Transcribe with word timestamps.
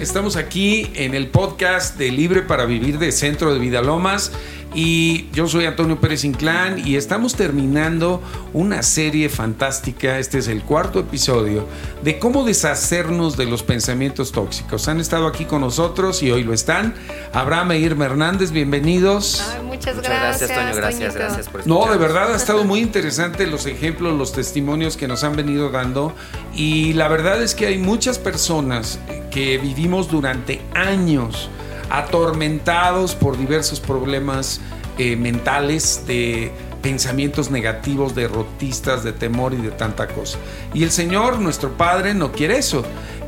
Estamos 0.00 0.36
aquí 0.36 0.90
en 0.94 1.14
el 1.14 1.28
podcast 1.28 1.98
de 1.98 2.10
Libre 2.10 2.40
para 2.40 2.64
Vivir 2.64 2.98
de 2.98 3.12
Centro 3.12 3.52
de 3.52 3.60
Vidalomas 3.60 4.32
y 4.72 5.28
yo 5.32 5.48
soy 5.48 5.64
Antonio 5.64 6.00
Pérez 6.00 6.24
Inclán 6.24 6.86
y 6.86 6.96
estamos 6.96 7.34
terminando 7.34 8.22
una 8.52 8.82
serie 8.82 9.28
fantástica, 9.28 10.18
este 10.18 10.38
es 10.38 10.48
el 10.48 10.62
cuarto 10.62 11.00
episodio, 11.00 11.66
de 12.02 12.18
cómo 12.18 12.44
deshacernos 12.44 13.36
de 13.36 13.46
los 13.46 13.62
pensamientos 13.62 14.30
tóxicos. 14.30 14.86
Han 14.88 15.00
estado 15.00 15.26
aquí 15.26 15.44
con 15.44 15.62
nosotros 15.62 16.22
y 16.22 16.30
hoy 16.30 16.44
lo 16.44 16.52
están. 16.52 16.94
Abraham 17.32 17.72
e 17.72 17.78
Irma 17.78 18.04
Hernández, 18.06 18.52
bienvenidos. 18.52 19.42
muchas, 19.64 19.96
gracias. 19.96 20.48
gracias, 20.48 20.50
Toño, 20.50 20.74
gracias, 20.76 21.14
gracias 21.14 21.48
por 21.48 21.66
No, 21.66 21.90
de 21.90 21.98
verdad 21.98 22.32
ha 22.32 22.36
estado 22.36 22.64
muy 22.64 22.80
interesante 22.80 23.46
los 23.46 23.66
ejemplos, 23.66 24.16
los 24.16 24.32
testimonios 24.32 24.96
que 24.96 25.08
nos 25.08 25.24
han 25.24 25.34
venido 25.34 25.70
dando 25.70 26.14
y 26.54 26.92
la 26.92 27.08
verdad 27.08 27.42
es 27.42 27.54
que 27.54 27.66
hay 27.66 27.78
muchas 27.78 28.18
personas 28.18 29.00
que 29.32 29.58
vivimos 29.58 30.10
durante 30.10 30.60
años 30.74 31.50
atormentados 31.90 33.14
por 33.14 33.36
diversos 33.36 33.80
problemas 33.80 34.60
eh, 34.98 35.16
mentales 35.16 36.04
de 36.06 36.52
pensamientos 36.82 37.50
negativos, 37.50 38.14
derrotistas, 38.14 39.04
de 39.04 39.12
temor 39.12 39.52
y 39.54 39.58
de 39.58 39.70
tanta 39.70 40.08
cosa. 40.08 40.38
Y 40.72 40.82
el 40.82 40.90
Señor, 40.90 41.38
nuestro 41.38 41.76
Padre, 41.76 42.14
no 42.14 42.32
quiere 42.32 42.58
eso. 42.58 42.82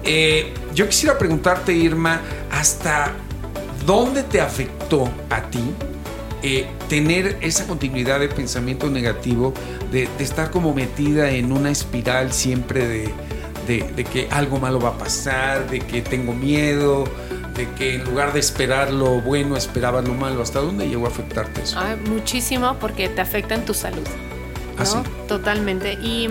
Eh, 0.05 0.53
yo 0.75 0.89
quisiera 0.89 1.19
preguntarte, 1.19 1.73
Irma, 1.73 2.21
¿hasta 2.51 3.13
dónde 3.87 4.23
te 4.23 4.41
afectó 4.41 5.11
a 5.29 5.43
ti 5.43 5.75
eh, 6.45 6.67
tener 6.89 7.39
esa 7.41 7.67
continuidad 7.69 8.19
de 8.19 8.29
pensamiento 8.29 8.91
negativo, 8.91 9.55
de, 9.93 10.09
estar 10.19 10.51
como 10.51 10.75
metida 10.75 11.31
en 11.31 11.53
una 11.53 11.71
espiral 11.71 12.33
siempre 12.33 12.87
de, 12.89 13.15
de, 13.69 14.05
que 14.05 14.27
algo 14.31 14.59
malo 14.59 14.81
va 14.81 14.91
a 14.91 14.99
pasar, 14.99 15.71
de 15.71 15.79
que 15.79 16.03
tengo 16.03 16.33
miedo, 16.33 17.05
de 17.55 17.69
que 17.73 17.97
en 17.97 18.05
lugar 18.05 18.33
de 18.33 18.41
esperar 18.41 18.93
lo 18.93 19.21
bueno 19.21 19.57
esperabas 19.57 20.07
lo 20.07 20.15
malo. 20.15 20.43
¿Hasta 20.43 20.61
dónde 20.61 20.89
llegó 20.89 21.07
a 21.07 21.09
afectarte 21.09 21.63
eso? 21.63 21.79
muchísimo 22.09 22.77
porque 22.81 23.09
te 23.09 23.21
afecta 23.21 23.55
en 23.55 23.65
tu 23.65 23.75
salud. 23.75 24.07
¿Ah, 24.79 24.85
¿no? 24.95 25.03
Totalmente. 25.27 25.95
Y 25.95 26.29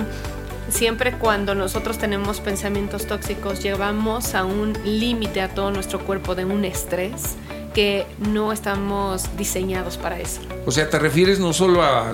siempre 0.69 1.17
cuando 1.17 1.53
nosotros 1.55 1.97
tenemos 1.97 2.39
pensamientos 2.39 3.05
tóxicos, 3.05 3.61
llevamos 3.61 4.33
a 4.35 4.45
un 4.45 4.73
límite 4.83 5.41
a 5.41 5.49
todo 5.49 5.71
nuestro 5.71 5.99
cuerpo 5.99 6.35
de 6.35 6.45
un 6.45 6.65
estrés 6.65 7.35
que 7.73 8.05
no 8.19 8.51
estamos 8.51 9.29
diseñados 9.37 9.97
para 9.97 10.19
eso. 10.19 10.41
O 10.65 10.71
sea, 10.71 10.89
te 10.89 10.99
refieres 10.99 11.39
no 11.39 11.53
solo 11.53 11.81
a, 11.83 12.11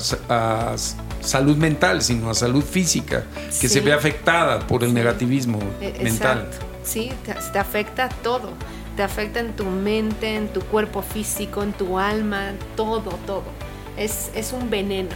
salud 1.21 1.57
mental, 1.57 2.03
sino 2.03 2.29
a 2.29 2.33
salud 2.33 2.63
física, 2.63 3.23
que 3.59 3.67
se 3.67 3.81
ve 3.81 3.91
afectada 3.91 4.59
por 4.59 4.83
el 4.83 4.93
negativismo 4.93 5.59
e, 5.81 6.03
mental. 6.03 6.47
Sí, 6.83 7.11
te, 7.25 7.33
te 7.33 7.59
afecta 7.59 8.07
todo 8.07 8.53
te 8.97 9.03
afecta 9.03 9.39
en 9.39 9.55
tu 9.55 9.63
mente, 9.63 10.35
en 10.35 10.49
tu 10.49 10.61
cuerpo 10.61 11.03
físico, 11.03 11.63
en 11.63 11.71
tu 11.71 11.99
alma, 11.99 12.53
todo, 12.75 13.11
todo. 13.25 13.43
Es, 13.95 14.31
es 14.35 14.51
un 14.51 14.69
veneno. 14.69 15.11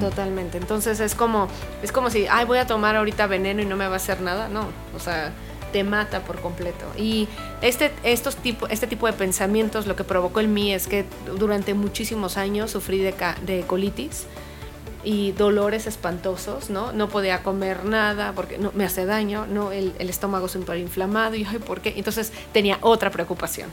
Totalmente. 0.00 0.58
Entonces 0.58 0.98
es 0.98 1.14
como, 1.14 1.46
es 1.82 1.92
como 1.92 2.10
si, 2.10 2.26
ay, 2.26 2.44
voy 2.44 2.58
a 2.58 2.66
tomar 2.66 2.96
ahorita 2.96 3.28
veneno 3.28 3.62
y 3.62 3.66
no 3.66 3.76
me 3.76 3.86
va 3.86 3.94
a 3.94 3.96
hacer 3.96 4.20
nada. 4.20 4.48
No, 4.48 4.66
o 4.96 4.98
sea, 4.98 5.32
te 5.72 5.84
mata 5.84 6.20
por 6.24 6.40
completo. 6.40 6.84
Y 6.96 7.28
este, 7.62 7.92
estos 8.02 8.34
tipo, 8.36 8.66
este 8.66 8.88
tipo 8.88 9.06
de 9.06 9.12
pensamientos 9.12 9.86
lo 9.86 9.94
que 9.94 10.02
provocó 10.02 10.40
en 10.40 10.52
mí 10.52 10.74
es 10.74 10.88
que 10.88 11.04
durante 11.38 11.74
muchísimos 11.74 12.36
años 12.36 12.72
sufrí 12.72 12.98
de, 12.98 13.14
de 13.46 13.62
colitis 13.62 14.26
y 15.04 15.32
dolores 15.32 15.86
espantosos, 15.86 16.70
¿no? 16.70 16.92
No 16.92 17.08
podía 17.08 17.42
comer 17.42 17.84
nada 17.84 18.32
porque 18.32 18.58
no, 18.58 18.72
me 18.74 18.84
hace 18.84 19.06
daño, 19.06 19.46
¿no? 19.46 19.72
El, 19.72 19.94
el 19.98 20.10
estómago 20.10 20.48
súper 20.48 20.78
inflamado 20.78 21.36
y, 21.36 21.44
ay, 21.44 21.58
¿por 21.58 21.80
qué? 21.80 21.94
Entonces 21.96 22.32
tenía 22.52 22.78
otra 22.80 23.10
preocupación, 23.10 23.70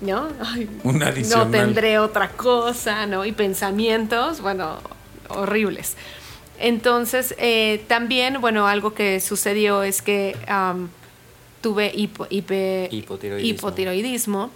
¿no? 0.00 0.28
Ay, 0.40 0.68
no 0.84 1.48
tendré 1.48 1.98
otra 1.98 2.30
cosa, 2.30 3.06
¿no? 3.06 3.24
Y 3.24 3.32
pensamientos, 3.32 4.40
bueno, 4.40 4.78
horribles. 5.28 5.96
Entonces, 6.58 7.34
eh, 7.38 7.84
también, 7.86 8.40
bueno, 8.40 8.66
algo 8.66 8.94
que 8.94 9.20
sucedió 9.20 9.82
es 9.82 10.02
que 10.02 10.36
tuve 11.60 11.92
hipotiroidismo 11.94 14.50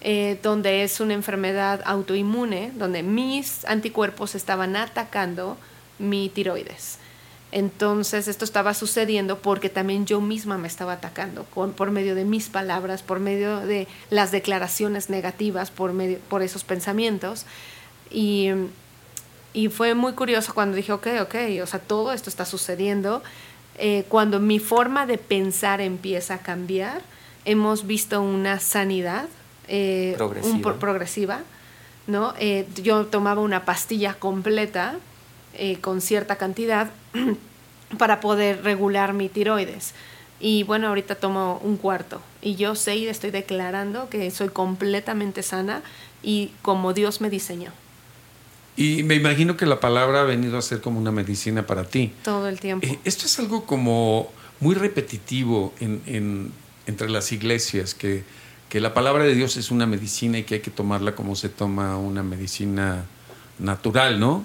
eh, 0.00 0.38
donde 0.42 0.84
es 0.84 1.00
una 1.00 1.14
enfermedad 1.14 1.82
autoinmune, 1.84 2.72
donde 2.74 3.02
mis 3.02 3.64
anticuerpos 3.64 4.34
estaban 4.34 4.76
atacando 4.76 5.56
mi 5.98 6.28
tiroides. 6.28 6.98
Entonces 7.50 8.28
esto 8.28 8.44
estaba 8.44 8.74
sucediendo 8.74 9.38
porque 9.38 9.70
también 9.70 10.04
yo 10.06 10.20
misma 10.20 10.58
me 10.58 10.68
estaba 10.68 10.94
atacando 10.94 11.44
por 11.44 11.90
medio 11.90 12.14
de 12.14 12.24
mis 12.24 12.48
palabras, 12.48 13.02
por 13.02 13.20
medio 13.20 13.60
de 13.60 13.88
las 14.10 14.30
declaraciones 14.32 15.08
negativas, 15.08 15.70
por, 15.70 15.92
medio, 15.92 16.18
por 16.28 16.42
esos 16.42 16.62
pensamientos. 16.62 17.46
Y, 18.10 18.50
y 19.54 19.68
fue 19.68 19.94
muy 19.94 20.12
curioso 20.12 20.52
cuando 20.52 20.76
dije, 20.76 20.92
ok, 20.92 21.06
ok, 21.22 21.34
o 21.62 21.66
sea, 21.66 21.80
todo 21.80 22.12
esto 22.12 22.28
está 22.28 22.44
sucediendo. 22.44 23.22
Eh, 23.78 24.04
cuando 24.08 24.40
mi 24.40 24.58
forma 24.58 25.06
de 25.06 25.16
pensar 25.16 25.80
empieza 25.80 26.34
a 26.34 26.38
cambiar, 26.38 27.00
hemos 27.46 27.86
visto 27.86 28.20
una 28.20 28.60
sanidad 28.60 29.26
eh, 29.68 30.16
progresiva. 30.80 31.42
¿no? 32.08 32.34
Eh, 32.40 32.66
yo 32.82 33.06
tomaba 33.06 33.42
una 33.42 33.64
pastilla 33.64 34.14
completa 34.14 34.96
eh, 35.54 35.78
con 35.80 36.00
cierta 36.00 36.36
cantidad 36.36 36.90
para 37.98 38.20
poder 38.20 38.64
regular 38.64 39.12
mi 39.12 39.28
tiroides. 39.28 39.94
Y 40.40 40.62
bueno, 40.62 40.88
ahorita 40.88 41.16
tomo 41.16 41.60
un 41.62 41.76
cuarto. 41.76 42.20
Y 42.42 42.56
yo 42.56 42.74
sé 42.74 42.96
y 42.96 43.06
estoy 43.06 43.30
declarando 43.30 44.08
que 44.08 44.30
soy 44.30 44.48
completamente 44.48 45.42
sana 45.42 45.82
y 46.22 46.52
como 46.62 46.92
Dios 46.94 47.20
me 47.20 47.28
diseñó. 47.30 47.72
Y 48.76 49.02
me 49.02 49.16
imagino 49.16 49.56
que 49.56 49.66
la 49.66 49.80
palabra 49.80 50.20
ha 50.20 50.24
venido 50.24 50.56
a 50.56 50.62
ser 50.62 50.80
como 50.80 51.00
una 51.00 51.10
medicina 51.10 51.66
para 51.66 51.84
ti. 51.84 52.12
Todo 52.22 52.48
el 52.48 52.60
tiempo. 52.60 52.86
esto 53.04 53.26
es 53.26 53.38
algo 53.40 53.64
como 53.64 54.30
muy 54.60 54.76
repetitivo 54.76 55.74
en, 55.80 56.52
entre 56.86 57.10
las 57.10 57.32
iglesias, 57.32 57.94
que 57.94 58.22
que 58.68 58.80
la 58.80 58.94
palabra 58.94 59.24
de 59.24 59.34
Dios 59.34 59.56
es 59.56 59.70
una 59.70 59.86
medicina 59.86 60.38
y 60.38 60.44
que 60.44 60.56
hay 60.56 60.60
que 60.60 60.70
tomarla 60.70 61.14
como 61.14 61.36
se 61.36 61.48
toma 61.48 61.96
una 61.96 62.22
medicina 62.22 63.04
natural, 63.58 64.20
¿no? 64.20 64.44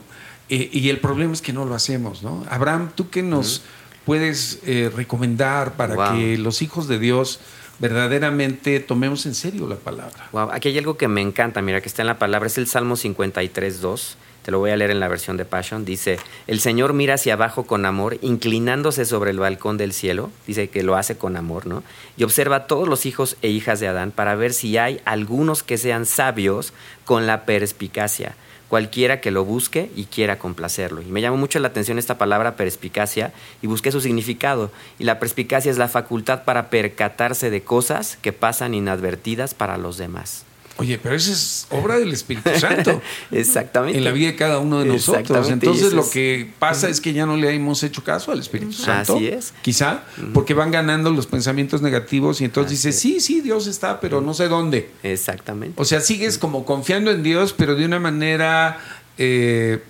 Eh, 0.49 0.69
y 0.71 0.89
el 0.89 0.99
problema 0.99 1.33
es 1.33 1.41
que 1.41 1.53
no 1.53 1.65
lo 1.65 1.75
hacemos, 1.75 2.23
¿no? 2.23 2.45
Abraham, 2.49 2.91
¿tú 2.95 3.09
qué 3.09 3.23
nos 3.23 3.63
puedes 4.05 4.59
eh, 4.65 4.91
recomendar 4.93 5.73
para 5.73 6.13
que 6.13 6.37
los 6.37 6.61
hijos 6.61 6.87
de 6.87 6.99
Dios 6.99 7.39
verdaderamente 7.79 8.79
tomemos 8.79 9.25
en 9.25 9.35
serio 9.35 9.67
la 9.67 9.75
palabra? 9.75 10.29
Wow, 10.31 10.49
aquí 10.51 10.69
hay 10.69 10.77
algo 10.77 10.97
que 10.97 11.07
me 11.07 11.21
encanta, 11.21 11.61
mira, 11.61 11.81
que 11.81 11.87
está 11.87 12.01
en 12.01 12.07
la 12.07 12.19
palabra, 12.19 12.47
es 12.47 12.57
el 12.57 12.67
Salmo 12.67 12.95
53, 12.95 13.81
2 13.81 14.17
te 14.43 14.51
lo 14.51 14.59
voy 14.59 14.71
a 14.71 14.75
leer 14.75 14.91
en 14.91 14.99
la 14.99 15.07
versión 15.07 15.37
de 15.37 15.45
Passion, 15.45 15.85
dice, 15.85 16.19
el 16.47 16.59
Señor 16.59 16.93
mira 16.93 17.15
hacia 17.15 17.33
abajo 17.33 17.63
con 17.63 17.85
amor, 17.85 18.17
inclinándose 18.21 19.05
sobre 19.05 19.31
el 19.31 19.39
balcón 19.39 19.77
del 19.77 19.93
cielo, 19.93 20.31
dice 20.45 20.69
que 20.69 20.83
lo 20.83 20.95
hace 20.95 21.17
con 21.17 21.37
amor, 21.37 21.65
¿no? 21.65 21.81
Y 22.17 22.25
observa 22.25 22.57
a 22.57 22.67
todos 22.67 22.87
los 22.87 23.05
hijos 23.05 23.37
e 23.41 23.47
hijas 23.47 23.79
de 23.79 23.87
Adán 23.87 24.11
para 24.11 24.35
ver 24.35 24.53
si 24.53 24.77
hay 24.77 24.99
algunos 25.05 25.63
que 25.63 25.77
sean 25.77 26.05
sabios 26.05 26.73
con 27.05 27.25
la 27.25 27.45
perspicacia, 27.45 28.35
cualquiera 28.67 29.21
que 29.21 29.31
lo 29.31 29.45
busque 29.45 29.89
y 29.95 30.05
quiera 30.05 30.39
complacerlo. 30.39 31.01
Y 31.01 31.05
me 31.05 31.21
llamó 31.21 31.37
mucho 31.37 31.59
la 31.59 31.69
atención 31.69 31.97
esta 31.97 32.17
palabra 32.17 32.57
perspicacia 32.57 33.31
y 33.61 33.67
busqué 33.67 33.91
su 33.91 34.01
significado. 34.01 34.71
Y 34.99 35.05
la 35.05 35.19
perspicacia 35.19 35.71
es 35.71 35.77
la 35.77 35.87
facultad 35.87 36.43
para 36.43 36.69
percatarse 36.69 37.49
de 37.49 37.61
cosas 37.61 38.17
que 38.21 38.33
pasan 38.33 38.73
inadvertidas 38.73 39.53
para 39.53 39.77
los 39.77 39.97
demás. 39.97 40.45
Oye, 40.77 40.97
pero 40.97 41.15
eso 41.15 41.31
es 41.31 41.67
obra 41.69 41.99
del 41.99 42.11
Espíritu 42.11 42.49
Santo. 42.59 42.99
Exactamente. 43.31 43.97
En 43.97 44.03
la 44.03 44.11
vida 44.11 44.27
de 44.27 44.35
cada 44.35 44.57
uno 44.57 44.79
de 44.79 44.85
nosotros. 44.85 45.49
Entonces 45.49 45.93
lo 45.93 46.09
que 46.09 46.51
pasa 46.57 46.89
es 46.89 46.99
que 46.99 47.13
ya 47.13 47.25
no 47.25 47.37
le 47.37 47.53
hemos 47.53 47.83
hecho 47.83 48.03
caso 48.03 48.31
al 48.31 48.39
Espíritu 48.39 48.73
Santo. 48.73 49.15
Así 49.15 49.27
es. 49.27 49.53
Quizá, 49.61 50.03
porque 50.33 50.53
van 50.53 50.71
ganando 50.71 51.11
los 51.11 51.27
pensamientos 51.27 51.81
negativos 51.81 52.41
y 52.41 52.45
entonces 52.45 52.71
dices, 52.71 52.99
sí, 52.99 53.19
sí, 53.19 53.41
Dios 53.41 53.67
está, 53.67 53.99
pero 53.99 54.19
no 54.21 54.33
sé 54.33 54.47
dónde. 54.47 54.89
Exactamente. 55.03 55.79
O 55.79 55.85
sea, 55.85 56.01
sigues 56.01 56.37
como 56.39 56.65
confiando 56.65 57.11
en 57.11 57.21
Dios, 57.21 57.53
pero 57.53 57.75
de 57.75 57.85
una 57.85 57.99
manera, 57.99 58.79
eh, 59.17 59.83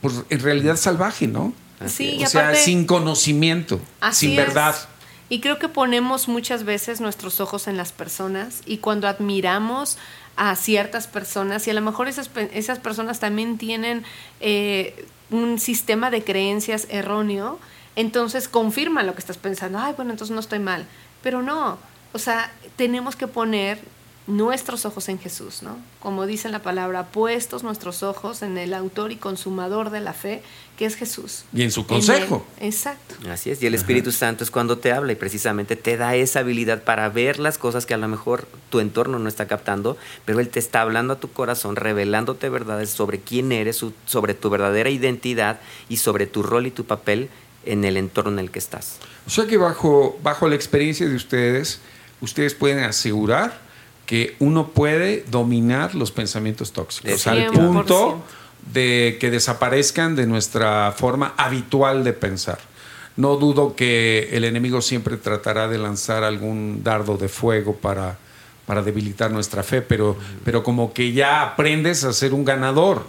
pues 0.00 0.22
en 0.30 0.40
realidad 0.40 0.76
salvaje, 0.76 1.26
¿no? 1.26 1.52
sí, 1.86 2.22
o 2.24 2.28
sea, 2.28 2.54
sin 2.54 2.86
conocimiento, 2.86 3.80
sin 4.12 4.36
verdad. 4.36 4.76
Y 5.28 5.40
creo 5.40 5.58
que 5.58 5.68
ponemos 5.68 6.28
muchas 6.28 6.64
veces 6.64 7.00
nuestros 7.00 7.40
ojos 7.40 7.66
en 7.66 7.76
las 7.76 7.92
personas 7.92 8.62
y 8.64 8.78
cuando 8.78 9.08
admiramos 9.08 9.98
a 10.36 10.54
ciertas 10.54 11.06
personas 11.06 11.66
y 11.66 11.70
a 11.70 11.74
lo 11.74 11.80
mejor 11.80 12.08
esas, 12.08 12.30
esas 12.52 12.78
personas 12.78 13.18
también 13.18 13.58
tienen 13.58 14.04
eh, 14.40 15.06
un 15.30 15.58
sistema 15.58 16.10
de 16.10 16.22
creencias 16.22 16.86
erróneo, 16.90 17.58
entonces 17.96 18.48
confirma 18.48 19.02
lo 19.02 19.14
que 19.14 19.20
estás 19.20 19.38
pensando, 19.38 19.78
ay, 19.78 19.94
bueno, 19.96 20.12
entonces 20.12 20.34
no 20.34 20.40
estoy 20.40 20.58
mal, 20.60 20.86
pero 21.22 21.42
no, 21.42 21.78
o 22.12 22.18
sea, 22.18 22.52
tenemos 22.76 23.16
que 23.16 23.26
poner 23.26 23.80
nuestros 24.26 24.84
ojos 24.84 25.08
en 25.08 25.18
Jesús, 25.18 25.62
¿no? 25.62 25.78
Como 26.00 26.26
dice 26.26 26.48
la 26.48 26.60
palabra, 26.60 27.06
puestos 27.06 27.62
nuestros 27.62 28.02
ojos 28.02 28.42
en 28.42 28.58
el 28.58 28.74
autor 28.74 29.12
y 29.12 29.16
consumador 29.16 29.90
de 29.90 30.00
la 30.00 30.12
fe, 30.12 30.42
que 30.76 30.84
es 30.84 30.96
Jesús. 30.96 31.44
Y 31.52 31.62
en 31.62 31.70
su 31.70 31.86
consejo. 31.86 32.44
Exacto. 32.60 33.14
Así 33.30 33.50
es, 33.50 33.62
y 33.62 33.66
el 33.66 33.74
Espíritu 33.74 34.10
Santo 34.10 34.42
es 34.42 34.50
cuando 34.50 34.78
te 34.78 34.92
habla 34.92 35.12
y 35.12 35.16
precisamente 35.16 35.76
te 35.76 35.96
da 35.96 36.16
esa 36.16 36.40
habilidad 36.40 36.82
para 36.82 37.08
ver 37.08 37.38
las 37.38 37.56
cosas 37.56 37.86
que 37.86 37.94
a 37.94 37.98
lo 37.98 38.08
mejor 38.08 38.48
tu 38.68 38.80
entorno 38.80 39.18
no 39.18 39.28
está 39.28 39.46
captando, 39.46 39.96
pero 40.24 40.40
Él 40.40 40.48
te 40.48 40.58
está 40.58 40.80
hablando 40.80 41.14
a 41.14 41.20
tu 41.20 41.30
corazón, 41.30 41.76
revelándote 41.76 42.48
verdades 42.48 42.90
sobre 42.90 43.20
quién 43.20 43.52
eres, 43.52 43.84
sobre 44.06 44.34
tu 44.34 44.50
verdadera 44.50 44.90
identidad 44.90 45.60
y 45.88 45.98
sobre 45.98 46.26
tu 46.26 46.42
rol 46.42 46.66
y 46.66 46.72
tu 46.72 46.84
papel 46.84 47.30
en 47.64 47.84
el 47.84 47.96
entorno 47.96 48.32
en 48.32 48.38
el 48.40 48.50
que 48.50 48.58
estás. 48.58 48.98
O 49.26 49.30
sea 49.30 49.46
que 49.46 49.56
bajo, 49.56 50.18
bajo 50.22 50.48
la 50.48 50.56
experiencia 50.56 51.08
de 51.08 51.14
ustedes, 51.14 51.80
ustedes 52.20 52.54
pueden 52.54 52.80
asegurar 52.80 53.65
que 54.06 54.36
uno 54.38 54.68
puede 54.68 55.24
dominar 55.30 55.94
los 55.94 56.12
pensamientos 56.12 56.72
tóxicos 56.72 57.26
al 57.26 57.46
punto 57.46 58.22
de 58.72 59.18
que 59.20 59.30
desaparezcan 59.30 60.16
de 60.16 60.26
nuestra 60.26 60.92
forma 60.96 61.34
habitual 61.36 62.04
de 62.04 62.12
pensar. 62.12 62.58
No 63.16 63.36
dudo 63.36 63.74
que 63.74 64.28
el 64.32 64.44
enemigo 64.44 64.80
siempre 64.80 65.16
tratará 65.16 65.68
de 65.68 65.78
lanzar 65.78 66.22
algún 66.22 66.82
dardo 66.84 67.16
de 67.16 67.28
fuego 67.28 67.74
para, 67.74 68.18
para 68.66 68.82
debilitar 68.82 69.30
nuestra 69.30 69.62
fe, 69.62 69.82
pero, 69.82 70.16
pero 70.44 70.62
como 70.62 70.92
que 70.92 71.12
ya 71.12 71.42
aprendes 71.42 72.04
a 72.04 72.12
ser 72.12 72.34
un 72.34 72.44
ganador. 72.44 73.06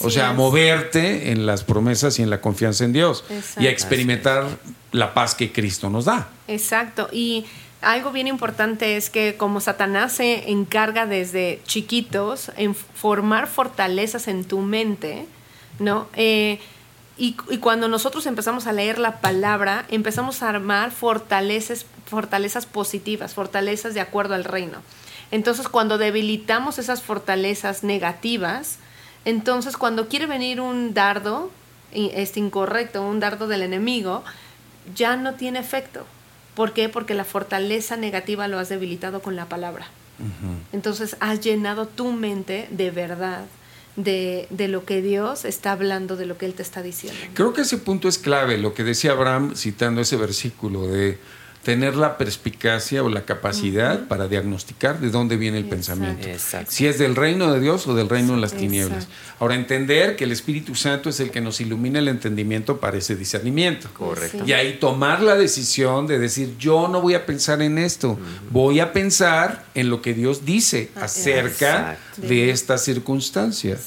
o 0.00 0.10
sea, 0.10 0.30
a 0.30 0.32
moverte 0.32 1.30
en 1.30 1.46
las 1.46 1.64
promesas 1.64 2.18
y 2.18 2.22
en 2.22 2.30
la 2.30 2.40
confianza 2.40 2.84
en 2.84 2.92
Dios 2.92 3.24
y 3.58 3.66
a 3.66 3.70
experimentar 3.70 4.44
la 4.92 5.14
paz 5.14 5.34
que 5.34 5.52
Cristo 5.52 5.88
nos 5.90 6.04
da. 6.04 6.28
Exacto. 6.48 7.08
Y 7.12 7.46
algo 7.84 8.10
bien 8.12 8.26
importante 8.26 8.96
es 8.96 9.10
que 9.10 9.36
como 9.36 9.60
Satanás 9.60 10.12
se 10.12 10.50
encarga 10.50 11.06
desde 11.06 11.60
chiquitos 11.64 12.50
en 12.56 12.74
formar 12.74 13.46
fortalezas 13.46 14.28
en 14.28 14.44
tu 14.44 14.60
mente, 14.60 15.26
¿no? 15.78 16.08
Eh, 16.14 16.60
y, 17.16 17.34
cuando 17.60 17.86
nosotros 17.86 18.26
empezamos 18.26 18.66
a 18.66 18.72
leer 18.72 18.98
la 18.98 19.20
palabra, 19.20 19.86
empezamos 19.88 20.42
a 20.42 20.48
armar 20.48 20.90
fortalezas, 20.90 21.86
fortalezas 22.06 22.66
positivas, 22.66 23.34
fortalezas 23.34 23.94
de 23.94 24.00
acuerdo 24.00 24.34
al 24.34 24.42
reino. 24.42 24.78
Entonces, 25.30 25.68
cuando 25.68 25.96
debilitamos 25.96 26.78
esas 26.78 27.02
fortalezas 27.02 27.84
negativas, 27.84 28.78
entonces 29.24 29.76
cuando 29.76 30.08
quiere 30.08 30.26
venir 30.26 30.60
un 30.60 30.92
dardo, 30.92 31.50
este 31.92 32.40
incorrecto, 32.40 33.02
un 33.02 33.20
dardo 33.20 33.46
del 33.46 33.62
enemigo, 33.62 34.24
ya 34.96 35.16
no 35.16 35.34
tiene 35.34 35.60
efecto 35.60 36.04
¿Por 36.54 36.72
qué? 36.72 36.88
Porque 36.88 37.14
la 37.14 37.24
fortaleza 37.24 37.96
negativa 37.96 38.48
lo 38.48 38.58
has 38.58 38.68
debilitado 38.68 39.22
con 39.22 39.36
la 39.36 39.48
palabra. 39.48 39.86
Entonces 40.72 41.16
has 41.18 41.40
llenado 41.40 41.86
tu 41.86 42.12
mente 42.12 42.68
de 42.70 42.92
verdad, 42.92 43.46
de, 43.96 44.46
de, 44.50 44.68
lo 44.68 44.84
que 44.84 45.02
Dios 45.02 45.44
está 45.44 45.72
hablando, 45.72 46.14
de 46.16 46.26
lo 46.26 46.38
que 46.38 46.46
Él 46.46 46.54
te 46.54 46.62
está 46.62 46.82
diciendo. 46.82 47.18
Creo 47.34 47.52
que 47.52 47.62
ese 47.62 47.78
punto 47.78 48.06
es 48.06 48.18
clave, 48.18 48.56
lo 48.58 48.74
que 48.74 48.84
decía 48.84 49.10
Abraham 49.10 49.56
citando 49.56 50.00
ese 50.00 50.16
versículo 50.16 50.86
de 50.86 51.18
tener 51.64 51.96
la 51.96 52.18
perspicacia 52.18 53.02
o 53.02 53.08
la 53.08 53.24
capacidad 53.24 54.06
para 54.06 54.28
diagnosticar 54.28 55.00
de 55.00 55.10
dónde 55.10 55.36
viene 55.36 55.58
el 55.58 55.64
pensamiento. 55.64 56.28
Si 56.68 56.86
es 56.86 56.98
del 56.98 57.16
reino 57.16 57.52
de 57.52 57.58
Dios 57.58 57.86
o 57.86 57.94
del 57.94 58.08
reino 58.08 58.34
de 58.34 58.40
las 58.40 58.52
tinieblas. 58.52 59.08
Ahora, 59.40 59.54
entender 59.54 60.14
que 60.14 60.24
el 60.24 60.32
Espíritu 60.32 60.74
Santo 60.74 61.08
es 61.08 61.20
el 61.20 61.30
que 61.30 61.40
nos 61.40 61.60
ilumina 61.60 61.98
el 61.98 62.08
entendimiento 62.08 62.78
para 62.78 62.98
ese 62.98 63.16
discernimiento. 63.16 63.88
Correcto. 63.94 64.44
Y 64.46 64.52
ahí 64.52 64.74
tomar 64.78 65.22
la 65.22 65.36
decisión 65.36 66.06
de 66.06 66.18
decir, 66.18 66.54
yo 66.58 66.86
no 66.86 67.00
voy 67.00 67.14
a 67.14 67.24
pensar 67.24 67.62
en 67.62 67.78
esto, 67.78 68.18
voy 68.50 68.80
a 68.80 68.92
pensar 68.92 69.64
en 69.74 69.88
lo 69.88 70.02
que 70.02 70.12
Dios 70.12 70.44
dice 70.44 70.90
ah, 70.96 71.04
acerca 71.04 71.98
de 72.18 72.50
esta 72.50 72.76
circunstancia. 72.76 73.78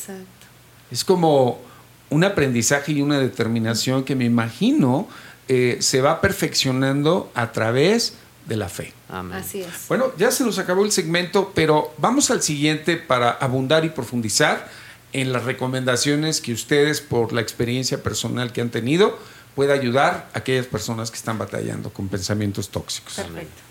Es 0.90 1.04
como 1.04 1.62
un 2.10 2.24
aprendizaje 2.24 2.94
y 2.94 3.02
una 3.02 3.20
determinación 3.20 4.04
que 4.04 4.16
me 4.16 4.26
imagino 4.26 5.08
eh, 5.48 5.78
se 5.80 6.02
va 6.02 6.22
perfeccionando 6.22 7.32
a 7.34 7.52
través 7.52 8.14
de 8.48 8.58
la 8.58 8.70
fe. 8.70 8.94
Así 9.10 9.62
es. 9.62 9.68
Bueno, 9.88 10.12
ya 10.18 10.32
se 10.32 10.44
nos 10.44 10.60
acabó 10.60 10.84
el 10.84 10.92
segmento, 10.92 11.52
pero 11.54 11.94
vamos 11.98 12.32
al 12.32 12.42
siguiente 12.42 12.98
para 12.98 13.32
abundar 13.32 13.86
y 13.86 13.90
profundizar 13.90 14.68
en 15.14 15.32
las 15.32 15.44
recomendaciones 15.46 16.42
que 16.42 16.54
ustedes, 16.54 17.02
por 17.02 17.34
la 17.34 17.42
experiencia 17.42 18.04
personal 18.04 18.52
que 18.52 18.62
han 18.62 18.70
tenido, 18.70 19.18
pueda 19.56 19.74
ayudar 19.74 20.30
a 20.34 20.40
aquellas 20.40 20.66
personas 20.66 21.12
que 21.12 21.18
están 21.18 21.38
batallando 21.38 21.90
con 21.90 22.10
pensamientos 22.10 22.70
tóxicos. 22.70 23.16
Perfecto. 23.16 23.62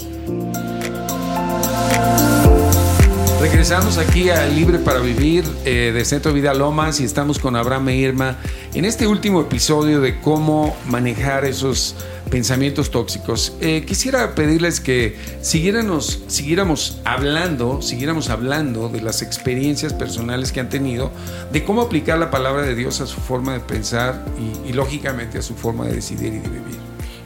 Regresamos 3.41 3.97
aquí 3.97 4.29
a 4.29 4.45
Libre 4.47 4.79
para 4.79 5.01
Vivir 5.01 5.47
eh, 5.65 5.93
de 5.95 6.05
Centro 6.05 6.35
Vida 6.35 6.53
Lomas 6.53 7.01
y 7.01 7.05
estamos 7.05 7.39
con 7.39 7.57
Abraham 7.57 7.89
e 7.89 7.97
Irma 7.97 8.37
en 8.75 8.85
este 8.85 9.07
último 9.07 9.41
episodio 9.41 10.03
de 10.03 10.21
cómo 10.21 10.77
manejar 10.87 11.47
esos 11.47 11.97
pensamientos 12.31 12.91
tóxicos. 12.91 13.57
Eh, 13.61 13.85
quisiera 13.87 14.35
pedirles 14.35 14.81
que 14.81 15.17
siguiéramos, 15.41 16.23
siguiéramos 16.27 16.99
hablando, 17.05 17.83
siguiéramos 17.83 18.31
hablando 18.31 18.89
de 18.89 19.01
las 19.01 19.23
experiencias 19.23 19.93
personales 19.93 20.53
que 20.53 20.61
han 20.61 20.69
tenido, 20.69 21.13
de 21.53 21.65
cómo 21.65 21.83
aplicar 21.83 22.19
la 22.19 22.31
palabra 22.31 22.63
de 22.63 22.75
Dios 22.75 23.01
a 23.01 23.07
su 23.07 23.21
forma 23.21 23.53
de 23.53 23.61
pensar 23.61 24.25
y, 24.67 24.73
lógicamente 24.73 25.39
a 25.39 25.43
su 25.43 25.55
forma 25.55 25.87
de 25.87 25.95
decidir 25.95 26.35
y 26.35 26.39
de 26.39 26.49
vivir. 26.49 26.77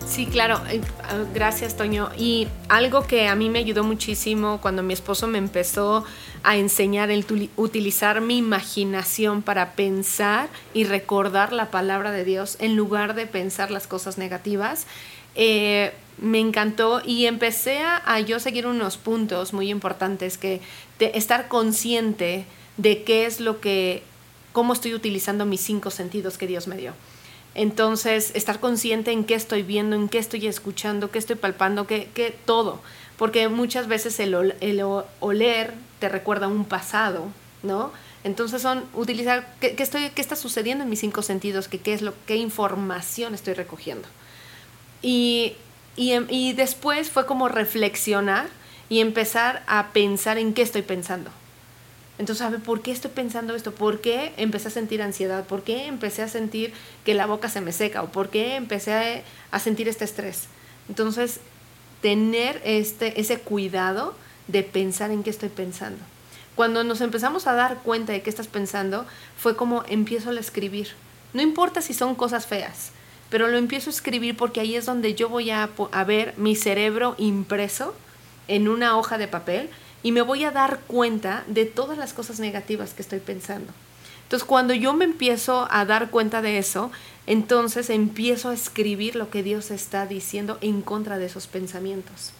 Sí, 0.07 0.27
claro, 0.27 0.61
eh, 0.69 0.81
ah, 1.05 1.25
gracias 1.35 1.77
Toño. 1.77 2.11
Y 2.17 2.49
algo 2.69 3.07
que 3.07 3.29
a 3.29 3.35
mí 3.35 3.49
me 3.49 3.61
ayudó 3.61 3.85
muchísimo 3.85 4.61
cuando 4.61 4.83
mi 4.83 4.93
esposo 4.93 5.27
me 5.27 5.39
empezó 5.39 6.05
a 6.43 6.57
enseñar 6.57 7.11
el 7.11 7.27
utilizar 7.57 8.21
mi 8.21 8.39
imaginación 8.39 9.43
para 9.43 9.73
pensar 9.73 10.49
y 10.73 10.85
recordar 10.85 11.53
la 11.53 11.71
palabra 11.71 12.11
de 12.13 12.25
Dios 12.25 12.57
en 12.61 12.77
lugar 12.77 13.15
de 13.15 13.27
pensar 13.27 13.71
las 13.71 13.87
cosas 13.87 14.19
negativas. 14.19 14.87
Eh, 15.35 15.93
me 16.19 16.39
encantó 16.39 17.03
y 17.05 17.27
empecé 17.27 17.79
a, 17.79 18.21
yo 18.21 18.41
seguir 18.41 18.67
unos 18.67 18.97
puntos 18.97 19.53
muy 19.53 19.71
importantes 19.71 20.37
que 20.37 20.61
de 20.99 21.13
estar 21.15 21.49
consciente 21.49 22.45
de 22.77 23.03
qué 23.05 23.27
es 23.27 23.41
lo 23.41 23.61
que, 23.61 24.03
cómo 24.53 24.73
estoy 24.73 24.95
utilizando 24.95 25.47
mis 25.47 25.61
cinco 25.61 25.91
sentidos 25.91 26.37
que 26.37 26.47
Dios 26.47 26.67
me 26.67 26.77
dio. 26.77 26.93
Entonces, 27.55 28.31
estar 28.35 28.61
consciente 28.61 29.11
en 29.11 29.25
qué 29.25 29.35
estoy 29.35 29.63
viendo, 29.63 29.97
en 29.97 30.09
qué 30.09 30.19
estoy 30.19 30.47
escuchando, 30.47 31.11
qué 31.11 31.19
estoy 31.19 31.37
palpando, 31.37 31.87
qué, 31.87 32.09
qué 32.15 32.37
todo. 32.45 32.81
Porque 33.21 33.49
muchas 33.49 33.87
veces 33.87 34.19
el, 34.19 34.55
el 34.63 34.83
oler 35.21 35.75
te 35.99 36.09
recuerda 36.09 36.49
un 36.49 36.65
pasado, 36.65 37.27
¿no? 37.63 37.93
Entonces 38.25 38.63
son 38.63 38.83
utilizar 38.95 39.55
qué, 39.61 39.75
estoy, 39.77 40.09
qué 40.15 40.23
está 40.23 40.37
sucediendo 40.37 40.85
en 40.85 40.89
mis 40.89 41.01
cinco 41.01 41.21
sentidos, 41.21 41.69
qué, 41.69 41.79
qué 41.79 41.93
es 41.93 42.01
lo, 42.01 42.15
qué 42.25 42.37
información 42.37 43.35
estoy 43.35 43.53
recogiendo. 43.53 44.09
Y, 45.03 45.53
y, 45.97 46.15
y 46.31 46.55
después 46.55 47.11
fue 47.11 47.27
como 47.27 47.49
reflexionar 47.49 48.49
y 48.89 49.01
empezar 49.01 49.65
a 49.67 49.89
pensar 49.93 50.39
en 50.39 50.55
qué 50.55 50.63
estoy 50.63 50.81
pensando. 50.81 51.31
Entonces, 52.19 52.39
¿sabe 52.39 52.59
por 52.59 52.81
qué 52.81 52.91
estoy 52.91 53.11
pensando 53.11 53.55
esto? 53.55 53.73
¿Por 53.75 54.01
qué 54.01 54.33
empecé 54.39 54.69
a 54.69 54.71
sentir 54.71 55.03
ansiedad? 55.03 55.45
¿Por 55.45 55.63
qué 55.63 55.89
empecé 55.89 56.23
a 56.23 56.29
sentir 56.29 56.73
que 57.05 57.13
la 57.13 57.27
boca 57.27 57.51
se 57.51 57.61
me 57.61 57.73
seca? 57.73 58.03
¿O 58.03 58.13
por 58.13 58.31
qué 58.31 58.57
empecé 58.57 59.25
a, 59.51 59.59
sentir 59.59 59.89
este 59.89 60.07
estrés? 60.07 60.45
Entonces, 60.89 61.41
tener 62.01 62.61
este, 62.65 63.21
ese 63.21 63.39
cuidado 63.39 64.15
de 64.49 64.63
pensar 64.63 65.11
en 65.11 65.23
qué 65.23 65.31
estoy 65.31 65.49
pensando. 65.49 65.99
Cuando 66.55 66.85
nos 66.85 67.01
empezamos 67.01 67.47
a 67.47 67.55
dar 67.55 67.79
cuenta 67.79 68.13
de 68.13 68.23
qué 68.23 68.31
estás 68.31 68.49
pensando, 68.49 69.07
fue 69.37 69.57
como 69.57 69.85
empiezo 69.89 70.31
a 70.31 70.39
escribir. 70.39 70.89
No 71.33 71.43
importa 71.43 71.81
si 71.81 71.95
son 71.95 72.15
cosas 72.15 72.47
feas, 72.47 72.91
pero 73.31 73.49
lo 73.49 73.57
empiezo 73.57 73.91
a 73.91 73.93
escribir 73.93 74.37
porque 74.37 74.61
ahí 74.61 74.75
es 74.75 74.87
donde 74.87 75.15
yo 75.15 75.29
voy 75.29 75.51
a, 75.51 75.71
a 75.93 76.05
ver 76.05 76.35
mi 76.37 76.57
cerebro 76.57 77.15
impreso 77.19 77.95
en 78.49 78.69
una 78.69 78.99
hoja 78.99 79.17
de 79.17 79.29
papel 79.29 79.71
y 80.03 80.13
me 80.13 80.23
voy 80.23 80.45
a 80.45 80.51
dar 80.51 80.81
cuenta 80.87 81.45
de 81.47 81.67
todas 81.67 81.97
las 81.97 82.13
cosas 82.13 82.41
negativas 82.41 82.95
que 82.95 83.03
estoy 83.03 83.21
pensando. 83.21 83.73
Entonces, 84.25 84.47
cuando 84.47 84.75
yo 84.75 84.93
me 84.93 85.05
empiezo 85.05 85.67
a 85.71 85.85
dar 85.85 86.11
cuenta 86.11 86.41
de 86.41 86.59
eso, 86.59 86.91
entonces 87.27 87.91
empiezo 87.91 88.49
a 88.49 88.55
escribir 88.55 89.17
lo 89.17 89.31
que 89.31 89.43
Dios 89.43 89.71
está 89.71 90.07
diciendo 90.07 90.59
en 90.61 90.83
contra 90.83 91.19
de 91.19 91.27
esos 91.27 91.47
pensamientos. 91.47 92.33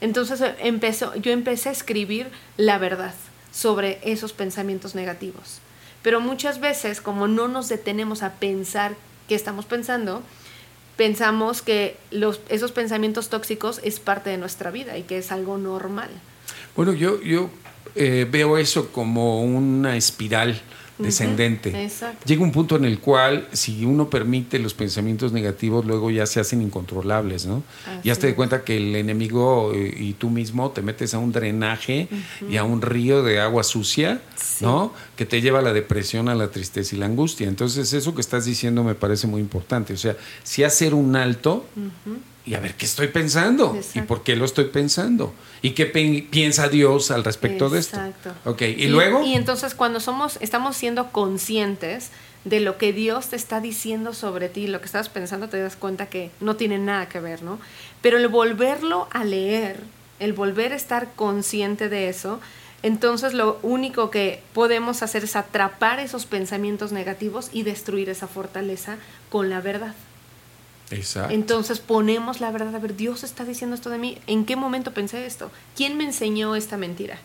Entonces, 0.00 0.42
empezó, 0.58 1.14
yo 1.14 1.32
empecé 1.32 1.70
a 1.70 1.72
escribir 1.72 2.28
la 2.56 2.78
verdad 2.78 3.14
sobre 3.52 4.00
esos 4.02 4.32
pensamientos 4.32 4.94
negativos. 4.94 5.60
Pero 6.02 6.20
muchas 6.20 6.60
veces, 6.60 7.00
como 7.00 7.28
no 7.28 7.48
nos 7.48 7.68
detenemos 7.68 8.22
a 8.22 8.32
pensar 8.34 8.94
qué 9.28 9.34
estamos 9.34 9.64
pensando, 9.64 10.22
pensamos 10.96 11.62
que 11.62 11.96
esos 12.48 12.72
pensamientos 12.72 13.30
tóxicos 13.30 13.80
es 13.82 14.00
parte 14.00 14.30
de 14.30 14.36
nuestra 14.36 14.70
vida 14.70 14.98
y 14.98 15.02
que 15.04 15.18
es 15.18 15.32
algo 15.32 15.56
normal. 15.56 16.10
Bueno, 16.76 16.92
yo, 16.92 17.22
yo 17.22 17.48
eh, 17.94 18.26
veo 18.30 18.58
eso 18.58 18.92
como 18.92 19.42
una 19.42 19.96
espiral 19.96 20.60
descendente. 20.98 21.90
Llega 22.24 22.42
un 22.42 22.52
punto 22.52 22.76
en 22.76 22.84
el 22.84 23.00
cual, 23.00 23.48
si 23.52 23.84
uno 23.84 24.10
permite 24.10 24.58
los 24.58 24.74
pensamientos 24.74 25.32
negativos, 25.32 25.84
luego 25.84 26.10
ya 26.10 26.26
se 26.26 26.40
hacen 26.40 26.62
incontrolables, 26.62 27.46
¿no? 27.46 27.62
ya 28.02 28.14
te 28.16 28.28
das 28.28 28.36
cuenta 28.36 28.64
que 28.64 28.76
el 28.76 28.94
enemigo 28.96 29.72
eh, 29.74 29.94
y 29.96 30.12
tú 30.14 30.30
mismo 30.30 30.70
te 30.70 30.82
metes 30.82 31.14
a 31.14 31.18
un 31.18 31.32
drenaje 31.32 32.08
y 32.48 32.56
a 32.56 32.64
un 32.64 32.82
río 32.82 33.22
de 33.22 33.40
agua 33.40 33.62
sucia, 33.62 34.20
¿no? 34.60 34.92
Que 35.16 35.26
te 35.26 35.40
lleva 35.40 35.60
a 35.60 35.62
la 35.62 35.72
depresión, 35.72 36.28
a 36.28 36.34
la 36.34 36.50
tristeza 36.50 36.94
y 36.94 36.98
la 36.98 37.06
angustia. 37.06 37.48
Entonces, 37.48 37.92
eso 37.92 38.14
que 38.14 38.20
estás 38.20 38.44
diciendo 38.44 38.84
me 38.84 38.94
parece 38.94 39.26
muy 39.26 39.40
importante. 39.40 39.94
O 39.94 39.96
sea, 39.96 40.16
si 40.42 40.64
hacer 40.64 40.94
un 40.94 41.16
alto 41.16 41.66
y 42.46 42.54
a 42.54 42.60
ver 42.60 42.74
qué 42.74 42.84
estoy 42.84 43.08
pensando 43.08 43.78
y 43.94 44.00
por 44.02 44.22
qué 44.22 44.36
lo 44.36 44.44
estoy 44.44 44.66
pensando 44.66 45.32
y 45.62 45.70
qué 45.70 45.86
piensa 45.86 46.68
Dios 46.68 47.10
al 47.10 47.24
respecto 47.24 47.70
de 47.70 47.80
esto. 47.80 47.98
Okay, 48.44 48.74
y, 48.78 48.88
luego 48.88 49.22
y 49.24 49.34
entonces 49.34 49.74
cuando 49.74 50.00
somos 50.00 50.36
estamos 50.40 50.76
siendo 50.76 51.10
conscientes 51.10 52.10
de 52.44 52.60
lo 52.60 52.76
que 52.76 52.92
Dios 52.92 53.28
te 53.28 53.36
está 53.36 53.60
diciendo 53.60 54.12
sobre 54.12 54.50
ti, 54.50 54.66
lo 54.66 54.80
que 54.80 54.86
estás 54.86 55.08
pensando, 55.08 55.48
te 55.48 55.58
das 55.58 55.76
cuenta 55.76 56.06
que 56.06 56.30
no 56.40 56.56
tiene 56.56 56.78
nada 56.78 57.08
que 57.08 57.18
ver, 57.20 57.42
¿no? 57.42 57.58
Pero 58.02 58.18
el 58.18 58.28
volverlo 58.28 59.08
a 59.12 59.24
leer, 59.24 59.80
el 60.18 60.34
volver 60.34 60.72
a 60.72 60.76
estar 60.76 61.08
consciente 61.16 61.88
de 61.88 62.10
eso, 62.10 62.40
entonces 62.82 63.32
lo 63.32 63.58
único 63.62 64.10
que 64.10 64.42
podemos 64.52 65.02
hacer 65.02 65.24
es 65.24 65.36
atrapar 65.36 66.00
esos 66.00 66.26
pensamientos 66.26 66.92
negativos 66.92 67.48
y 67.50 67.62
destruir 67.62 68.10
esa 68.10 68.28
fortaleza 68.28 68.98
con 69.30 69.48
la 69.48 69.62
verdad. 69.62 69.94
Entonces 71.30 71.78
ponemos 71.80 72.40
la 72.40 72.50
verdad, 72.50 72.74
a 72.74 72.78
ver, 72.78 72.96
Dios 72.96 73.24
está 73.24 73.44
diciendo 73.44 73.74
esto 73.74 73.90
de 73.90 73.98
mí, 73.98 74.18
¿en 74.26 74.44
qué 74.44 74.56
momento 74.56 74.92
pensé 74.92 75.26
esto? 75.26 75.50
¿Quién 75.76 75.96
me 75.96 76.04
enseñó 76.04 76.56
esta 76.56 76.76
mentira? 76.76 77.18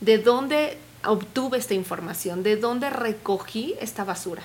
¿De 0.00 0.18
dónde 0.18 0.78
obtuve 1.04 1.58
esta 1.58 1.74
información? 1.74 2.42
¿De 2.42 2.56
dónde 2.56 2.90
recogí 2.90 3.74
esta 3.80 4.04
basura? 4.04 4.42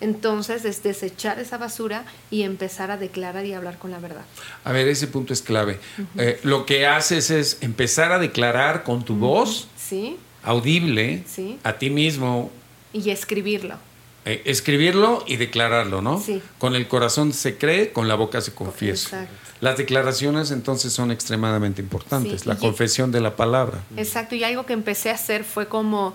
Entonces 0.00 0.64
es 0.64 0.82
desechar 0.82 1.38
esa 1.38 1.56
basura 1.56 2.04
y 2.30 2.42
empezar 2.42 2.90
a 2.90 2.96
declarar 2.96 3.46
y 3.46 3.54
hablar 3.54 3.78
con 3.78 3.90
la 3.92 3.98
verdad. 4.00 4.24
A 4.64 4.72
ver, 4.72 4.88
ese 4.88 5.06
punto 5.06 5.32
es 5.32 5.40
clave. 5.40 5.78
Eh, 6.18 6.40
lo 6.42 6.66
que 6.66 6.86
haces 6.86 7.30
es 7.30 7.58
empezar 7.62 8.12
a 8.12 8.18
declarar 8.18 8.82
con 8.82 9.04
tu 9.04 9.14
voz 9.14 9.68
¿Sí? 9.78 10.18
audible 10.42 11.24
a 11.62 11.78
ti 11.78 11.90
mismo. 11.90 12.50
Y 12.92 13.10
escribirlo. 13.10 13.78
Eh, 14.26 14.42
escribirlo 14.46 15.22
y 15.26 15.36
declararlo, 15.36 16.00
¿no? 16.00 16.18
Sí. 16.18 16.42
Con 16.58 16.74
el 16.74 16.88
corazón 16.88 17.32
se 17.32 17.58
cree, 17.58 17.92
con 17.92 18.08
la 18.08 18.14
boca 18.14 18.40
se 18.40 18.54
confiesa. 18.54 19.22
Exacto. 19.22 19.44
Las 19.60 19.76
declaraciones 19.76 20.50
entonces 20.50 20.92
son 20.92 21.10
extremadamente 21.10 21.80
importantes, 21.80 22.44
la 22.44 22.56
confesión 22.56 23.12
de 23.12 23.20
la 23.20 23.36
palabra. 23.36 23.82
Exacto, 23.96 24.34
y 24.34 24.44
algo 24.44 24.66
que 24.66 24.72
empecé 24.72 25.10
a 25.10 25.14
hacer 25.14 25.44
fue 25.44 25.68
como 25.68 26.14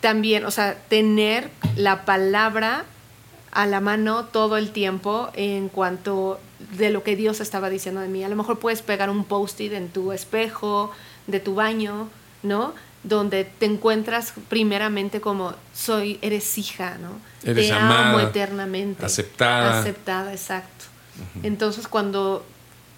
también, 0.00 0.44
o 0.44 0.50
sea, 0.50 0.76
tener 0.88 1.50
la 1.76 2.04
palabra 2.04 2.84
a 3.50 3.66
la 3.66 3.80
mano 3.80 4.26
todo 4.26 4.56
el 4.56 4.70
tiempo 4.70 5.30
en 5.34 5.68
cuanto 5.68 6.38
de 6.76 6.90
lo 6.90 7.02
que 7.02 7.16
Dios 7.16 7.40
estaba 7.40 7.70
diciendo 7.70 8.00
de 8.00 8.08
mí. 8.08 8.22
A 8.22 8.28
lo 8.28 8.36
mejor 8.36 8.58
puedes 8.58 8.82
pegar 8.82 9.10
un 9.10 9.24
post-it 9.24 9.72
en 9.72 9.88
tu 9.88 10.12
espejo, 10.12 10.92
de 11.26 11.40
tu 11.40 11.54
baño, 11.54 12.08
¿no? 12.42 12.74
Donde 13.08 13.44
te 13.44 13.66
encuentras 13.66 14.32
primeramente 14.48 15.20
como 15.20 15.54
soy, 15.74 16.18
eres 16.22 16.58
hija, 16.58 16.98
¿no? 16.98 17.20
Eres 17.48 17.68
te 17.68 17.72
amo 17.72 18.20
eternamente. 18.20 19.04
Aceptada. 19.04 19.80
Aceptada, 19.80 20.32
exacto. 20.32 20.86
Entonces 21.42 21.88
cuando 21.88 22.44